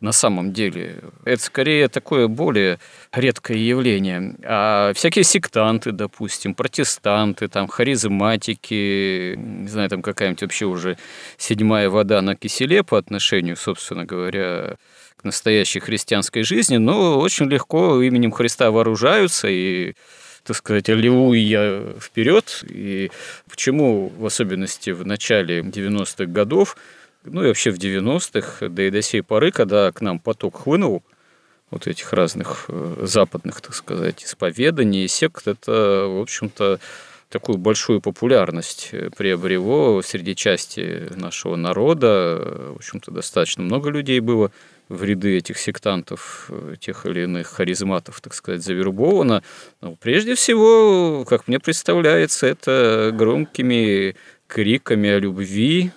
на 0.00 0.12
самом 0.12 0.52
деле. 0.52 0.96
Это 1.24 1.42
скорее 1.42 1.88
такое 1.88 2.28
более 2.28 2.78
редкое 3.12 3.58
явление. 3.58 4.34
А 4.44 4.92
всякие 4.94 5.24
сектанты, 5.24 5.92
допустим, 5.92 6.54
протестанты, 6.54 7.48
там, 7.48 7.66
харизматики, 7.66 9.34
не 9.36 9.68
знаю, 9.68 9.88
там 9.88 10.02
какая-нибудь 10.02 10.42
вообще 10.42 10.66
уже 10.66 10.98
седьмая 11.38 11.88
вода 11.88 12.20
на 12.20 12.36
киселе 12.36 12.82
по 12.82 12.98
отношению, 12.98 13.56
собственно 13.56 14.04
говоря, 14.04 14.76
к 15.16 15.24
настоящей 15.24 15.80
христианской 15.80 16.42
жизни, 16.42 16.76
но 16.76 17.18
очень 17.18 17.46
легко 17.46 18.02
именем 18.02 18.32
Христа 18.32 18.70
вооружаются 18.70 19.48
и 19.48 19.94
так 20.44 20.56
сказать, 20.56 20.88
аллилуйя 20.88 21.94
вперед. 22.00 22.64
И 22.68 23.10
почему, 23.50 24.12
в 24.16 24.24
особенности 24.24 24.90
в 24.90 25.04
начале 25.04 25.60
90-х 25.60 26.26
годов, 26.26 26.76
ну 27.26 27.44
и 27.44 27.48
вообще 27.48 27.70
в 27.70 27.78
90-х, 27.78 28.68
да 28.68 28.82
и 28.82 28.90
до 28.90 29.02
сей 29.02 29.22
поры, 29.22 29.50
когда 29.50 29.92
к 29.92 30.00
нам 30.00 30.18
поток 30.18 30.62
хлынул, 30.62 31.02
вот 31.70 31.86
этих 31.86 32.12
разных 32.12 32.66
э, 32.68 32.98
западных, 33.02 33.60
так 33.60 33.74
сказать, 33.74 34.24
исповеданий 34.24 35.08
сект, 35.08 35.48
это, 35.48 36.06
в 36.08 36.20
общем-то, 36.20 36.78
такую 37.28 37.58
большую 37.58 38.00
популярность 38.00 38.92
приобрело 39.16 40.00
среди 40.02 40.36
части 40.36 41.08
нашего 41.14 41.56
народа. 41.56 42.70
В 42.72 42.76
общем-то, 42.76 43.10
достаточно 43.10 43.64
много 43.64 43.90
людей 43.90 44.20
было 44.20 44.52
в 44.88 45.02
ряды 45.02 45.36
этих 45.36 45.58
сектантов, 45.58 46.46
э, 46.50 46.76
тех 46.78 47.06
или 47.06 47.22
иных 47.22 47.48
харизматов, 47.48 48.20
так 48.20 48.34
сказать, 48.34 48.62
завербовано. 48.62 49.42
Но 49.80 49.96
прежде 49.96 50.34
всего, 50.36 51.24
как 51.24 51.48
мне 51.48 51.58
представляется, 51.58 52.46
это 52.46 53.10
громкими 53.12 54.14
криками 54.46 55.10
о 55.10 55.18
любви, 55.18 55.90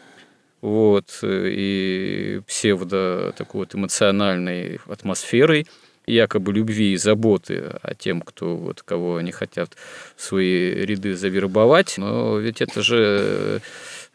вот, 0.61 1.19
и 1.23 2.41
псевдо 2.47 3.33
такой 3.37 3.59
вот 3.59 3.75
эмоциональной 3.75 4.79
атмосферой 4.87 5.67
якобы 6.05 6.51
любви 6.53 6.93
и 6.93 6.97
заботы 6.97 7.71
о 7.81 7.93
тем, 7.93 8.21
кто 8.21 8.57
вот 8.57 8.81
кого 8.81 9.17
они 9.17 9.31
хотят 9.31 9.75
в 10.15 10.21
свои 10.21 10.71
ряды 10.73 11.15
завербовать. 11.15 11.95
Но 11.97 12.37
ведь 12.39 12.61
это 12.61 12.81
же 12.81 13.61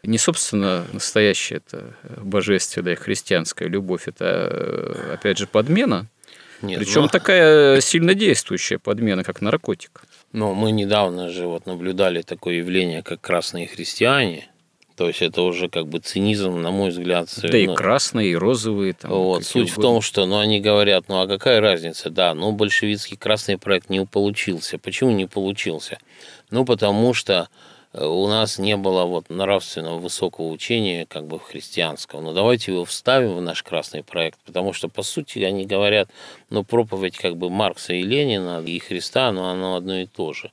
не, 0.03 0.17
собственно, 0.17 0.85
настоящая 0.93 1.55
это 1.55 1.95
божественная 2.17 2.95
христианская 2.95 3.67
любовь, 3.67 4.07
это, 4.07 5.13
опять 5.13 5.37
же, 5.37 5.47
подмена. 5.47 6.07
Нет, 6.61 6.79
Причем 6.79 7.03
но... 7.03 7.07
такая 7.07 7.81
сильно 7.81 8.13
действующая 8.13 8.79
подмена, 8.79 9.23
как 9.23 9.41
наркотик. 9.41 10.03
Но 10.31 10.53
мы 10.53 10.71
недавно 10.71 11.29
же 11.29 11.47
вот 11.47 11.65
наблюдали 11.65 12.21
такое 12.21 12.55
явление, 12.55 13.03
как 13.03 13.21
красные 13.21 13.67
христиане. 13.67 14.49
То 14.95 15.07
есть 15.07 15.21
это 15.21 15.41
уже 15.41 15.67
как 15.67 15.87
бы 15.87 15.99
цинизм, 15.99 16.61
на 16.61 16.71
мой 16.71 16.89
взгляд. 16.89 17.27
Да 17.41 17.49
ну, 17.49 17.57
и 17.57 17.67
красные, 17.67 18.31
и 18.31 18.35
розовые. 18.35 18.93
Там, 18.93 19.11
вот, 19.11 19.43
суть 19.43 19.69
угодно. 19.69 19.73
в 19.73 19.81
том, 19.81 20.01
что 20.01 20.25
ну, 20.25 20.39
они 20.39 20.61
говорят, 20.61 21.05
ну 21.09 21.21
а 21.21 21.27
какая 21.27 21.59
разница? 21.59 22.09
Да, 22.09 22.33
ну 22.33 22.51
большевистский 22.51 23.17
красный 23.17 23.57
проект 23.57 23.89
не 23.89 24.05
получился. 24.05 24.77
Почему 24.77 25.11
не 25.11 25.25
получился? 25.25 25.97
Ну 26.49 26.63
потому 26.63 27.13
что 27.13 27.49
у 27.97 28.27
нас 28.27 28.57
не 28.57 28.75
было 28.75 29.05
вот 29.05 29.29
нравственного 29.29 29.99
высокого 29.99 30.47
учения 30.47 31.05
как 31.05 31.27
бы 31.27 31.39
христианского. 31.39 32.21
Но 32.21 32.33
давайте 32.33 32.73
его 32.73 32.85
вставим 32.85 33.35
в 33.35 33.41
наш 33.41 33.63
красный 33.63 34.03
проект, 34.03 34.39
потому 34.45 34.73
что, 34.73 34.89
по 34.89 35.03
сути, 35.03 35.39
они 35.39 35.65
говорят, 35.65 36.09
ну, 36.49 36.63
проповедь 36.63 37.17
как 37.17 37.37
бы 37.37 37.49
Маркса 37.49 37.93
и 37.93 38.01
Ленина, 38.01 38.61
и 38.65 38.79
Христа, 38.79 39.31
но 39.31 39.49
оно 39.49 39.75
одно 39.75 39.99
и 39.99 40.05
то 40.05 40.33
же. 40.33 40.51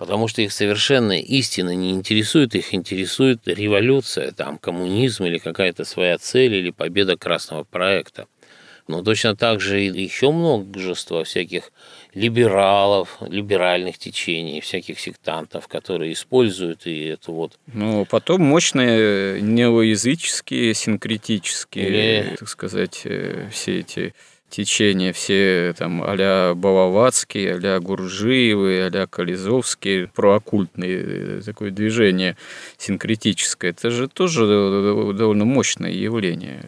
Потому 0.00 0.28
что 0.28 0.40
их 0.40 0.50
совершенно 0.50 1.20
истина 1.20 1.74
не 1.74 1.90
интересует, 1.90 2.54
их 2.54 2.72
интересует 2.72 3.46
революция, 3.46 4.32
там, 4.32 4.56
коммунизм 4.56 5.24
или 5.24 5.36
какая-то 5.36 5.84
своя 5.84 6.16
цель, 6.16 6.54
или 6.54 6.70
победа 6.70 7.18
красного 7.18 7.64
проекта. 7.64 8.26
Но 8.88 9.02
точно 9.02 9.36
так 9.36 9.60
же 9.60 9.84
и 9.84 10.02
еще 10.02 10.32
множество 10.32 11.22
всяких 11.24 11.70
либералов, 12.14 13.18
либеральных 13.20 13.98
течений, 13.98 14.62
всяких 14.62 14.98
сектантов, 14.98 15.68
которые 15.68 16.14
используют 16.14 16.86
и 16.86 17.04
это 17.08 17.30
вот. 17.30 17.58
Ну, 17.66 18.06
потом 18.06 18.40
мощные 18.40 19.42
неоязыческие, 19.42 20.72
синкретические, 20.72 21.88
Или... 21.88 22.36
так 22.36 22.48
сказать, 22.48 23.02
э, 23.04 23.50
все 23.52 23.80
эти 23.80 24.14
течения, 24.50 25.12
все 25.12 25.74
там 25.78 26.02
а-ля 26.02 26.54
Балаватские, 26.54 27.54
а-ля 27.54 27.80
Гуржиевы, 27.80 28.82
а-ля 28.82 29.06
Кализовские, 29.06 30.08
прооккультные 30.08 31.04
э, 31.04 31.42
такое 31.44 31.70
движение 31.70 32.36
синкретическое. 32.76 33.70
Это 33.70 33.90
же 33.90 34.08
тоже 34.08 34.46
довольно 35.14 35.44
мощное 35.44 35.92
явление. 35.92 36.64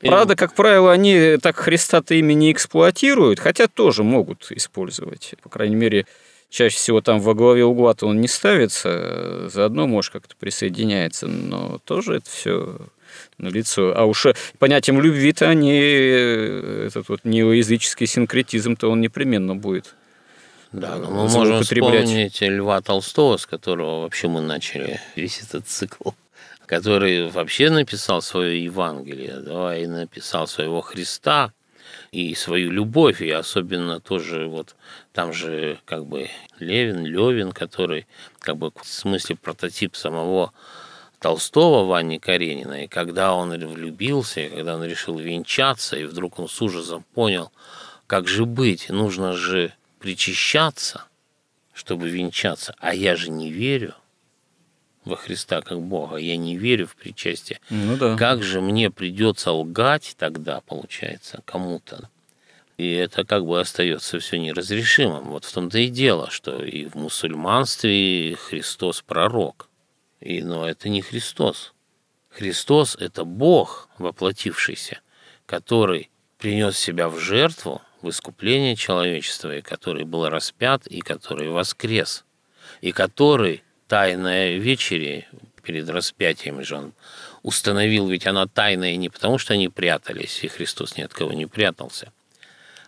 Правда, 0.00 0.36
как 0.36 0.54
правило, 0.54 0.92
они 0.92 1.38
так 1.40 1.56
Христа-то 1.56 2.14
ими 2.14 2.34
не 2.34 2.52
эксплуатируют, 2.52 3.40
хотя 3.40 3.68
тоже 3.68 4.02
могут 4.02 4.50
использовать. 4.50 5.34
По 5.42 5.48
крайней 5.48 5.76
мере, 5.76 6.06
чаще 6.50 6.76
всего 6.76 7.00
там 7.00 7.20
во 7.20 7.34
главе 7.34 7.64
угла-то 7.64 8.06
он 8.06 8.20
не 8.20 8.28
ставится, 8.28 9.48
заодно, 9.48 9.86
может, 9.86 10.12
как-то 10.12 10.36
присоединяется, 10.36 11.26
но 11.26 11.80
тоже 11.84 12.16
это 12.16 12.28
все 12.28 12.78
лицо. 13.38 13.92
А 13.96 14.04
уж 14.04 14.26
понятием 14.58 15.00
любви-то 15.00 15.48
они, 15.48 15.72
этот 15.76 17.08
вот 17.08 17.20
неоязыческий 17.24 18.06
синкретизм-то 18.06 18.90
он 18.90 19.00
непременно 19.00 19.54
будет. 19.54 19.94
Да, 20.72 20.96
но 20.96 21.10
мы 21.10 21.28
можем 21.28 21.62
вспомнить 21.62 22.40
Льва 22.40 22.80
Толстого, 22.80 23.36
с 23.36 23.46
которого 23.46 24.02
вообще 24.02 24.28
мы 24.28 24.40
начали 24.40 25.00
весь 25.16 25.40
этот 25.40 25.68
цикл 25.68 26.10
который 26.66 27.28
вообще 27.28 27.70
написал 27.70 28.22
свое 28.22 28.64
Евангелие, 28.64 29.36
да, 29.40 29.76
и 29.76 29.86
написал 29.86 30.46
своего 30.46 30.80
Христа, 30.80 31.52
и 32.12 32.34
свою 32.34 32.70
любовь, 32.70 33.20
и 33.20 33.30
особенно 33.30 34.00
тоже 34.00 34.46
вот 34.46 34.76
там 35.12 35.32
же 35.32 35.78
как 35.84 36.06
бы 36.06 36.28
Левин, 36.58 37.04
Левин, 37.04 37.52
который 37.52 38.06
как 38.38 38.56
бы 38.56 38.70
в 38.70 38.86
смысле 38.86 39.36
прототип 39.36 39.96
самого 39.96 40.52
Толстого 41.24 41.86
Вани 41.86 42.18
Каренина, 42.18 42.84
и 42.84 42.86
когда 42.86 43.32
он 43.32 43.48
влюбился, 43.48 44.42
и 44.42 44.50
когда 44.50 44.76
он 44.76 44.84
решил 44.84 45.16
венчаться, 45.18 45.96
и 45.96 46.04
вдруг 46.04 46.38
он 46.38 46.50
с 46.50 46.60
ужасом 46.60 47.02
понял, 47.14 47.50
как 48.06 48.28
же 48.28 48.44
быть, 48.44 48.90
нужно 48.90 49.32
же 49.32 49.72
причащаться, 50.00 51.06
чтобы 51.72 52.10
венчаться, 52.10 52.74
а 52.78 52.94
я 52.94 53.16
же 53.16 53.30
не 53.30 53.50
верю, 53.50 53.94
во 55.06 55.16
Христа 55.16 55.62
как 55.62 55.80
Бога, 55.80 56.16
я 56.16 56.36
не 56.36 56.58
верю 56.58 56.86
в 56.86 56.94
причастие. 56.94 57.58
Ну 57.70 57.96
да. 57.96 58.16
Как 58.18 58.42
же 58.42 58.60
мне 58.60 58.90
придется 58.90 59.50
лгать 59.50 60.16
тогда, 60.18 60.60
получается, 60.60 61.40
кому-то? 61.46 62.10
И 62.76 62.92
это 62.92 63.24
как 63.24 63.46
бы 63.46 63.58
остается 63.58 64.18
все 64.18 64.38
неразрешимым. 64.38 65.30
Вот 65.30 65.46
в 65.46 65.52
том-то 65.54 65.78
и 65.78 65.88
дело, 65.88 66.28
что 66.28 66.62
и 66.62 66.84
в 66.84 66.96
мусульманстве 66.96 68.36
Христос 68.36 69.00
пророк. 69.00 69.70
И, 70.20 70.42
но 70.42 70.68
это 70.68 70.88
не 70.88 71.02
Христос. 71.02 71.72
Христос– 72.30 72.96
это 73.00 73.24
Бог, 73.24 73.88
воплотившийся, 73.98 75.00
который 75.46 76.10
принес 76.38 76.78
себя 76.78 77.08
в 77.08 77.18
жертву, 77.18 77.80
в 78.02 78.10
искупление 78.10 78.76
человечества, 78.76 79.56
и 79.56 79.62
который 79.62 80.04
был 80.04 80.28
распят, 80.28 80.86
и 80.86 81.00
который 81.00 81.48
воскрес, 81.48 82.24
и 82.80 82.92
который 82.92 83.62
тайная 83.88 84.56
вечере 84.58 85.28
перед 85.62 85.88
распятием 85.88 86.62
же 86.62 86.76
он 86.76 86.92
установил, 87.42 88.08
ведь 88.08 88.26
она 88.26 88.46
тайная 88.46 88.96
не 88.96 89.08
потому, 89.08 89.38
что 89.38 89.54
они 89.54 89.68
прятались, 89.68 90.44
и 90.44 90.48
Христос 90.48 90.96
ни 90.96 91.02
от 91.02 91.14
кого 91.14 91.32
не 91.32 91.46
прятался. 91.46 92.12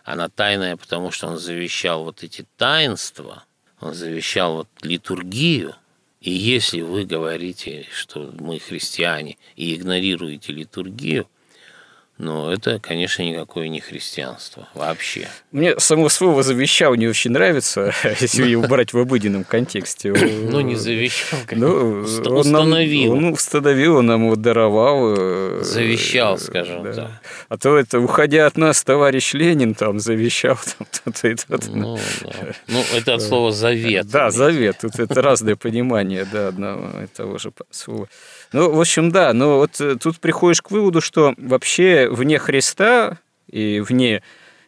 Она 0.03 0.29
тайная, 0.29 0.77
потому 0.77 1.11
что 1.11 1.27
он 1.27 1.37
завещал 1.37 2.03
вот 2.03 2.23
эти 2.23 2.45
таинства, 2.57 3.43
он 3.79 3.93
завещал 3.93 4.55
вот 4.55 4.67
литургию. 4.81 5.75
И 6.19 6.31
если 6.31 6.81
вы 6.81 7.05
говорите, 7.05 7.85
что 7.91 8.33
мы 8.39 8.59
христиане, 8.59 9.37
и 9.55 9.75
игнорируете 9.75 10.51
литургию, 10.53 11.27
но 12.17 12.51
это, 12.51 12.79
конечно, 12.79 13.21
никакое 13.21 13.67
не 13.67 13.79
христианство 13.79 14.67
вообще. 14.73 15.27
Мне 15.51 15.79
само 15.79 16.09
слово 16.09 16.41
«завещал» 16.41 16.95
не 16.95 17.07
очень 17.07 17.31
нравится, 17.31 17.93
если 18.19 18.47
его 18.47 18.67
брать 18.67 18.91
в 18.93 18.97
обыденном 18.97 19.43
контексте. 19.43 20.11
Ну, 20.11 20.61
не 20.61 20.75
завещал, 20.75 21.39
ну, 21.51 22.01
установил. 22.01 23.13
Он 23.13 23.25
установил, 23.33 23.97
он 23.97 24.07
нам 24.07 24.41
даровал. 24.41 25.15
Э, 25.15 25.59
завещал, 25.63 26.39
скажем 26.39 26.91
так. 26.91 27.11
А 27.49 27.57
то 27.57 27.77
это, 27.77 27.99
уходя 27.99 28.47
от 28.47 28.57
нас, 28.57 28.83
товарищ 28.83 29.33
Ленин 29.33 29.75
там 29.75 29.99
завещал. 29.99 30.57
Ну, 31.67 31.99
ну, 32.67 32.83
это 32.95 33.15
от 33.15 33.21
слова 33.21 33.51
«завет». 33.51 34.07
Да, 34.09 34.31
завет. 34.31 34.77
Тут 34.81 34.99
это 34.99 35.21
разное 35.21 35.55
понимание 35.55 36.25
да, 36.31 36.49
одного 36.49 37.03
и 37.03 37.07
того 37.07 37.37
же 37.37 37.51
слова. 37.71 38.07
Ну, 38.53 38.71
в 38.71 38.79
общем, 38.79 39.11
да, 39.11 39.33
но 39.33 39.57
вот 39.57 39.79
э, 39.81 39.95
тут 39.95 40.19
приходишь 40.19 40.61
к 40.61 40.71
выводу, 40.71 41.01
что 41.01 41.33
вообще 41.37 42.07
вне 42.09 42.39
Христа 42.39 43.17
и 43.49 43.79
вне 43.79 44.23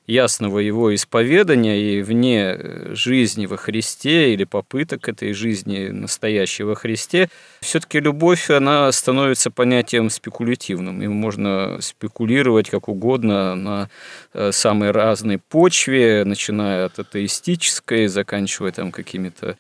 ясного 0.09 0.57
его 0.57 0.93
исповедания 0.93 1.80
и 1.80 2.01
вне 2.01 2.55
э, 2.57 2.95
жизни 2.95 3.45
во 3.45 3.57
Христе 3.57 4.34
или 4.34 4.43
попыток 4.43 5.07
этой 5.07 5.34
жизни 5.34 5.89
настоящей 5.89 6.63
во 6.63 6.75
Христе, 6.75 7.30
все-таки 7.61 7.99
любовь, 7.99 8.49
она 8.49 8.91
становится 8.91 9.51
понятием 9.51 10.09
спекулятивным. 10.09 11.01
Им 11.01 11.11
можно 11.11 11.77
спекулировать 11.82 12.69
как 12.69 12.89
угодно 12.89 13.55
на 13.55 13.89
э, 14.34 14.51
самой 14.51 14.91
разной 14.91 15.38
почве, 15.38 16.23
начиная 16.25 16.86
от 16.86 16.97
атеистической, 16.97 18.07
заканчивая 18.07 18.71
там 18.71 18.91
какими-то 18.91 19.57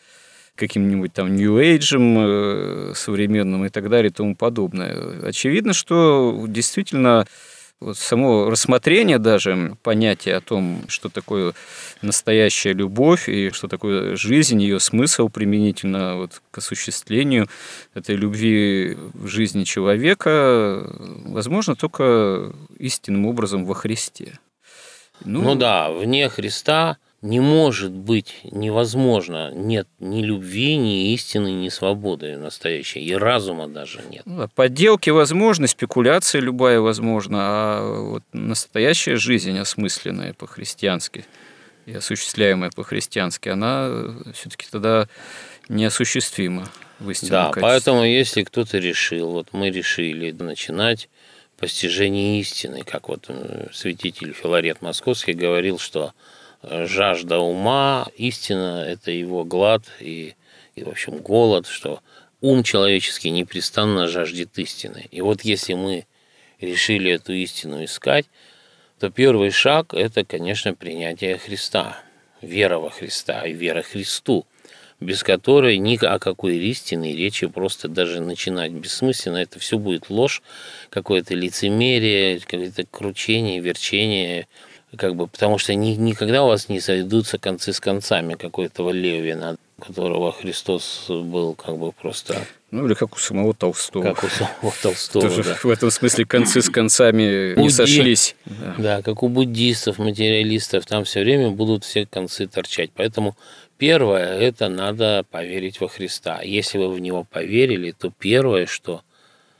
каким-нибудь 0.59 1.13
там 1.13 1.35
New 1.35 1.57
Age 1.57 2.93
современным 2.93 3.65
и 3.65 3.69
так 3.69 3.89
далее 3.89 4.09
и 4.09 4.13
тому 4.13 4.35
подобное. 4.35 5.21
Очевидно, 5.23 5.73
что 5.73 6.45
действительно 6.47 7.25
вот 7.79 7.97
само 7.97 8.49
рассмотрение 8.49 9.19
даже 9.19 9.77
понятия 9.83 10.35
о 10.35 10.41
том, 10.41 10.83
что 10.89 11.07
такое 11.07 11.53
настоящая 12.01 12.73
любовь 12.73 13.29
и 13.29 13.51
что 13.51 13.69
такое 13.69 14.17
жизнь, 14.17 14.61
ее 14.61 14.81
смысл 14.81 15.29
применительно 15.29 16.17
вот 16.17 16.41
к 16.51 16.57
осуществлению 16.57 17.47
этой 17.93 18.15
любви 18.15 18.97
в 19.13 19.27
жизни 19.27 19.63
человека, 19.63 20.91
возможно, 21.25 21.77
только 21.77 22.51
истинным 22.77 23.25
образом 23.25 23.63
во 23.63 23.75
Христе. 23.75 24.39
Ну, 25.23 25.41
ну 25.41 25.55
да, 25.55 25.89
вне 25.89 26.27
Христа– 26.27 26.97
не 27.21 27.39
может 27.41 27.91
быть 27.91 28.35
невозможно. 28.43 29.51
Нет 29.51 29.87
ни 29.99 30.21
любви, 30.23 30.77
ни 30.77 31.13
истины, 31.13 31.51
ни 31.51 31.69
свободы 31.69 32.37
настоящей. 32.37 33.01
И 33.01 33.13
разума 33.13 33.67
даже 33.67 34.01
нет. 34.09 34.23
Ну 34.25 34.47
подделки 34.47 35.09
возможны, 35.09 35.67
спекуляция 35.67 36.41
любая 36.41 36.79
возможна, 36.79 37.37
а 37.41 38.09
вот 38.11 38.23
настоящая 38.31 39.17
жизнь, 39.17 39.57
осмысленная 39.57 40.33
по-христиански 40.33 41.25
и 41.85 41.93
осуществляемая 41.93 42.71
по-христиански, 42.73 43.49
она 43.49 43.89
все-таки 44.33 44.67
тогда 44.71 45.07
неосуществима 45.67 46.69
в 46.99 47.09
истинном 47.09 47.31
Да, 47.31 47.43
качестве. 47.47 47.61
поэтому 47.61 48.03
если 48.05 48.43
кто-то 48.43 48.77
решил, 48.77 49.31
вот 49.31 49.49
мы 49.51 49.69
решили 49.69 50.31
начинать 50.31 51.09
постижение 51.57 52.39
истины, 52.39 52.83
как 52.85 53.09
вот 53.09 53.25
э, 53.27 53.67
святитель 53.73 54.33
Филарет 54.33 54.81
Московский 54.81 55.33
говорил, 55.33 55.77
что 55.77 56.07
э, 56.07 56.38
жажда 56.63 57.39
ума, 57.39 58.07
истина– 58.15 58.83
это 58.87 59.11
его 59.11 59.43
глад 59.43 59.83
и, 59.99 60.35
и, 60.75 60.83
в 60.83 60.89
общем, 60.89 61.17
голод, 61.17 61.67
что 61.67 62.01
ум 62.41 62.63
человеческий 62.63 63.29
непрестанно 63.29 64.07
жаждет 64.07 64.57
истины. 64.57 65.07
И 65.11 65.21
вот 65.21 65.41
если 65.41 65.73
мы 65.73 66.05
решили 66.59 67.11
эту 67.11 67.33
истину 67.33 67.83
искать, 67.83 68.25
то 68.99 69.09
первый 69.09 69.51
шаг– 69.51 69.93
это, 69.93 70.25
конечно, 70.25 70.73
принятие 70.73 71.37
Христа, 71.37 72.01
вера 72.41 72.79
во 72.79 72.89
Христа 72.89 73.45
и 73.45 73.53
вера 73.53 73.81
Христу– 73.81 74.45
без 74.99 75.23
которой 75.23 75.77
ни 75.77 75.97
о 76.03 76.19
какой 76.19 76.57
истине 76.57 77.15
речи 77.15 77.47
просто 77.47 77.87
даже 77.87 78.19
начинать 78.19 78.71
бессмысленно. 78.71 79.37
Это 79.37 79.59
все 79.59 79.77
будет 79.77 80.09
ложь, 80.09 80.41
какое-то 80.89 81.35
лицемерие, 81.35 82.39
какое-то 82.39 82.85
кручение, 82.85 83.59
верчение, 83.59 84.47
как 84.97 85.15
бы, 85.15 85.27
потому 85.27 85.57
что 85.57 85.73
ни, 85.75 85.91
никогда 85.91 86.43
у 86.43 86.47
вас 86.47 86.69
не 86.69 86.79
сойдутся 86.79 87.37
концы 87.37 87.73
с 87.73 87.79
концами 87.79 88.33
какой-то 88.33 88.89
Левина, 88.91 89.57
которого 89.79 90.31
Христос 90.31 91.05
был 91.09 91.55
как 91.55 91.77
бы 91.77 91.91
просто... 91.91 92.41
Ну, 92.71 92.85
или 92.85 92.93
как 92.93 93.15
у 93.15 93.19
самого 93.19 93.53
Толстого. 93.53 94.03
Как 94.03 94.23
у 94.23 94.27
самого 94.27 94.73
Толстого, 94.81 95.27
Тоже 95.27 95.43
да. 95.43 95.55
В 95.61 95.69
этом 95.69 95.89
смысле 95.89 96.25
концы 96.25 96.61
с 96.61 96.69
концами 96.69 97.55
Будди... 97.55 97.63
не 97.63 97.69
сошлись. 97.69 98.35
Да. 98.45 98.75
да, 98.77 99.01
как 99.01 99.23
у 99.23 99.29
буддистов, 99.29 99.97
материалистов, 99.97 100.85
там 100.85 101.03
все 101.03 101.21
время 101.21 101.49
будут 101.49 101.83
все 101.83 102.05
концы 102.05 102.47
торчать. 102.47 102.91
Поэтому 102.95 103.35
Первое– 103.79 104.37
это 104.39 104.67
надо 104.67 105.25
поверить 105.31 105.79
во 105.79 105.87
Христа. 105.87 106.41
Если 106.41 106.77
вы 106.77 106.93
в 106.93 106.99
Него 106.99 107.23
поверили, 107.23 107.91
то 107.97 108.11
первое, 108.11 108.65
что 108.65 109.03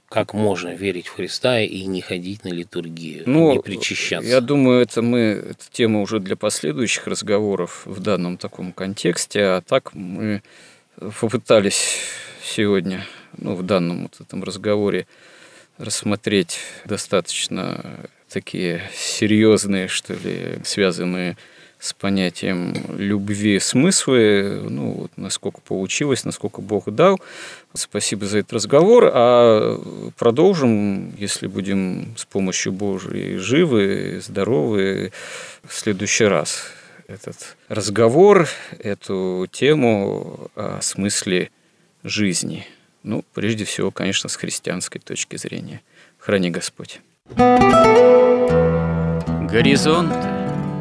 как 0.09 0.33
можно 0.33 0.73
верить 0.73 1.07
в 1.07 1.13
Христа 1.13 1.61
и 1.61 1.85
не 1.85 2.01
ходить 2.01 2.43
на 2.43 2.49
литургию, 2.49 3.23
ну, 3.27 3.53
не 3.53 3.59
причащаться. 3.59 4.27
Я 4.27 4.41
думаю, 4.41 4.81
это 4.81 5.01
мы, 5.03 5.19
это 5.19 5.65
тема 5.71 6.01
уже 6.01 6.19
для 6.19 6.35
последующих 6.35 7.05
разговоров 7.07 7.83
в 7.85 7.99
данном 7.99 8.37
таком 8.37 8.73
контексте, 8.73 9.43
а 9.43 9.61
так 9.61 9.93
мы 9.93 10.41
попытались 11.19 11.99
сегодня, 12.43 13.05
ну, 13.37 13.53
в 13.55 13.63
данном 13.63 14.03
вот 14.03 14.19
этом 14.19 14.43
разговоре 14.43 15.05
рассмотреть 15.77 16.59
достаточно 16.85 17.99
такие 18.29 18.81
серьезные, 18.95 19.87
что 19.87 20.13
ли, 20.13 20.59
связанные 20.63 21.33
с 21.33 21.37
понятием 21.93 22.73
любви 22.97 23.59
смыслы, 23.59 24.61
ну, 24.69 24.91
вот 24.91 25.11
насколько 25.15 25.61
получилось, 25.61 26.25
насколько 26.25 26.61
Бог 26.61 26.89
дал. 26.91 27.19
Спасибо 27.73 28.25
за 28.25 28.39
этот 28.39 28.53
разговор, 28.53 29.09
а 29.13 29.79
продолжим, 30.17 31.15
если 31.17 31.47
будем 31.47 32.13
с 32.17 32.25
помощью 32.25 32.73
Божией 32.73 33.37
живы, 33.37 34.19
здоровы, 34.21 35.11
в 35.63 35.73
следующий 35.73 36.25
раз 36.25 36.63
этот 37.07 37.55
разговор, 37.69 38.47
эту 38.77 39.47
тему 39.51 40.51
о 40.55 40.79
смысле 40.81 41.49
жизни. 42.03 42.67
Ну, 43.03 43.23
прежде 43.33 43.63
всего, 43.65 43.89
конечно, 43.91 44.29
с 44.29 44.35
христианской 44.35 44.99
точки 44.99 45.37
зрения. 45.37 45.81
Храни 46.17 46.51
Господь. 46.51 46.99
Горизонт 49.49 50.13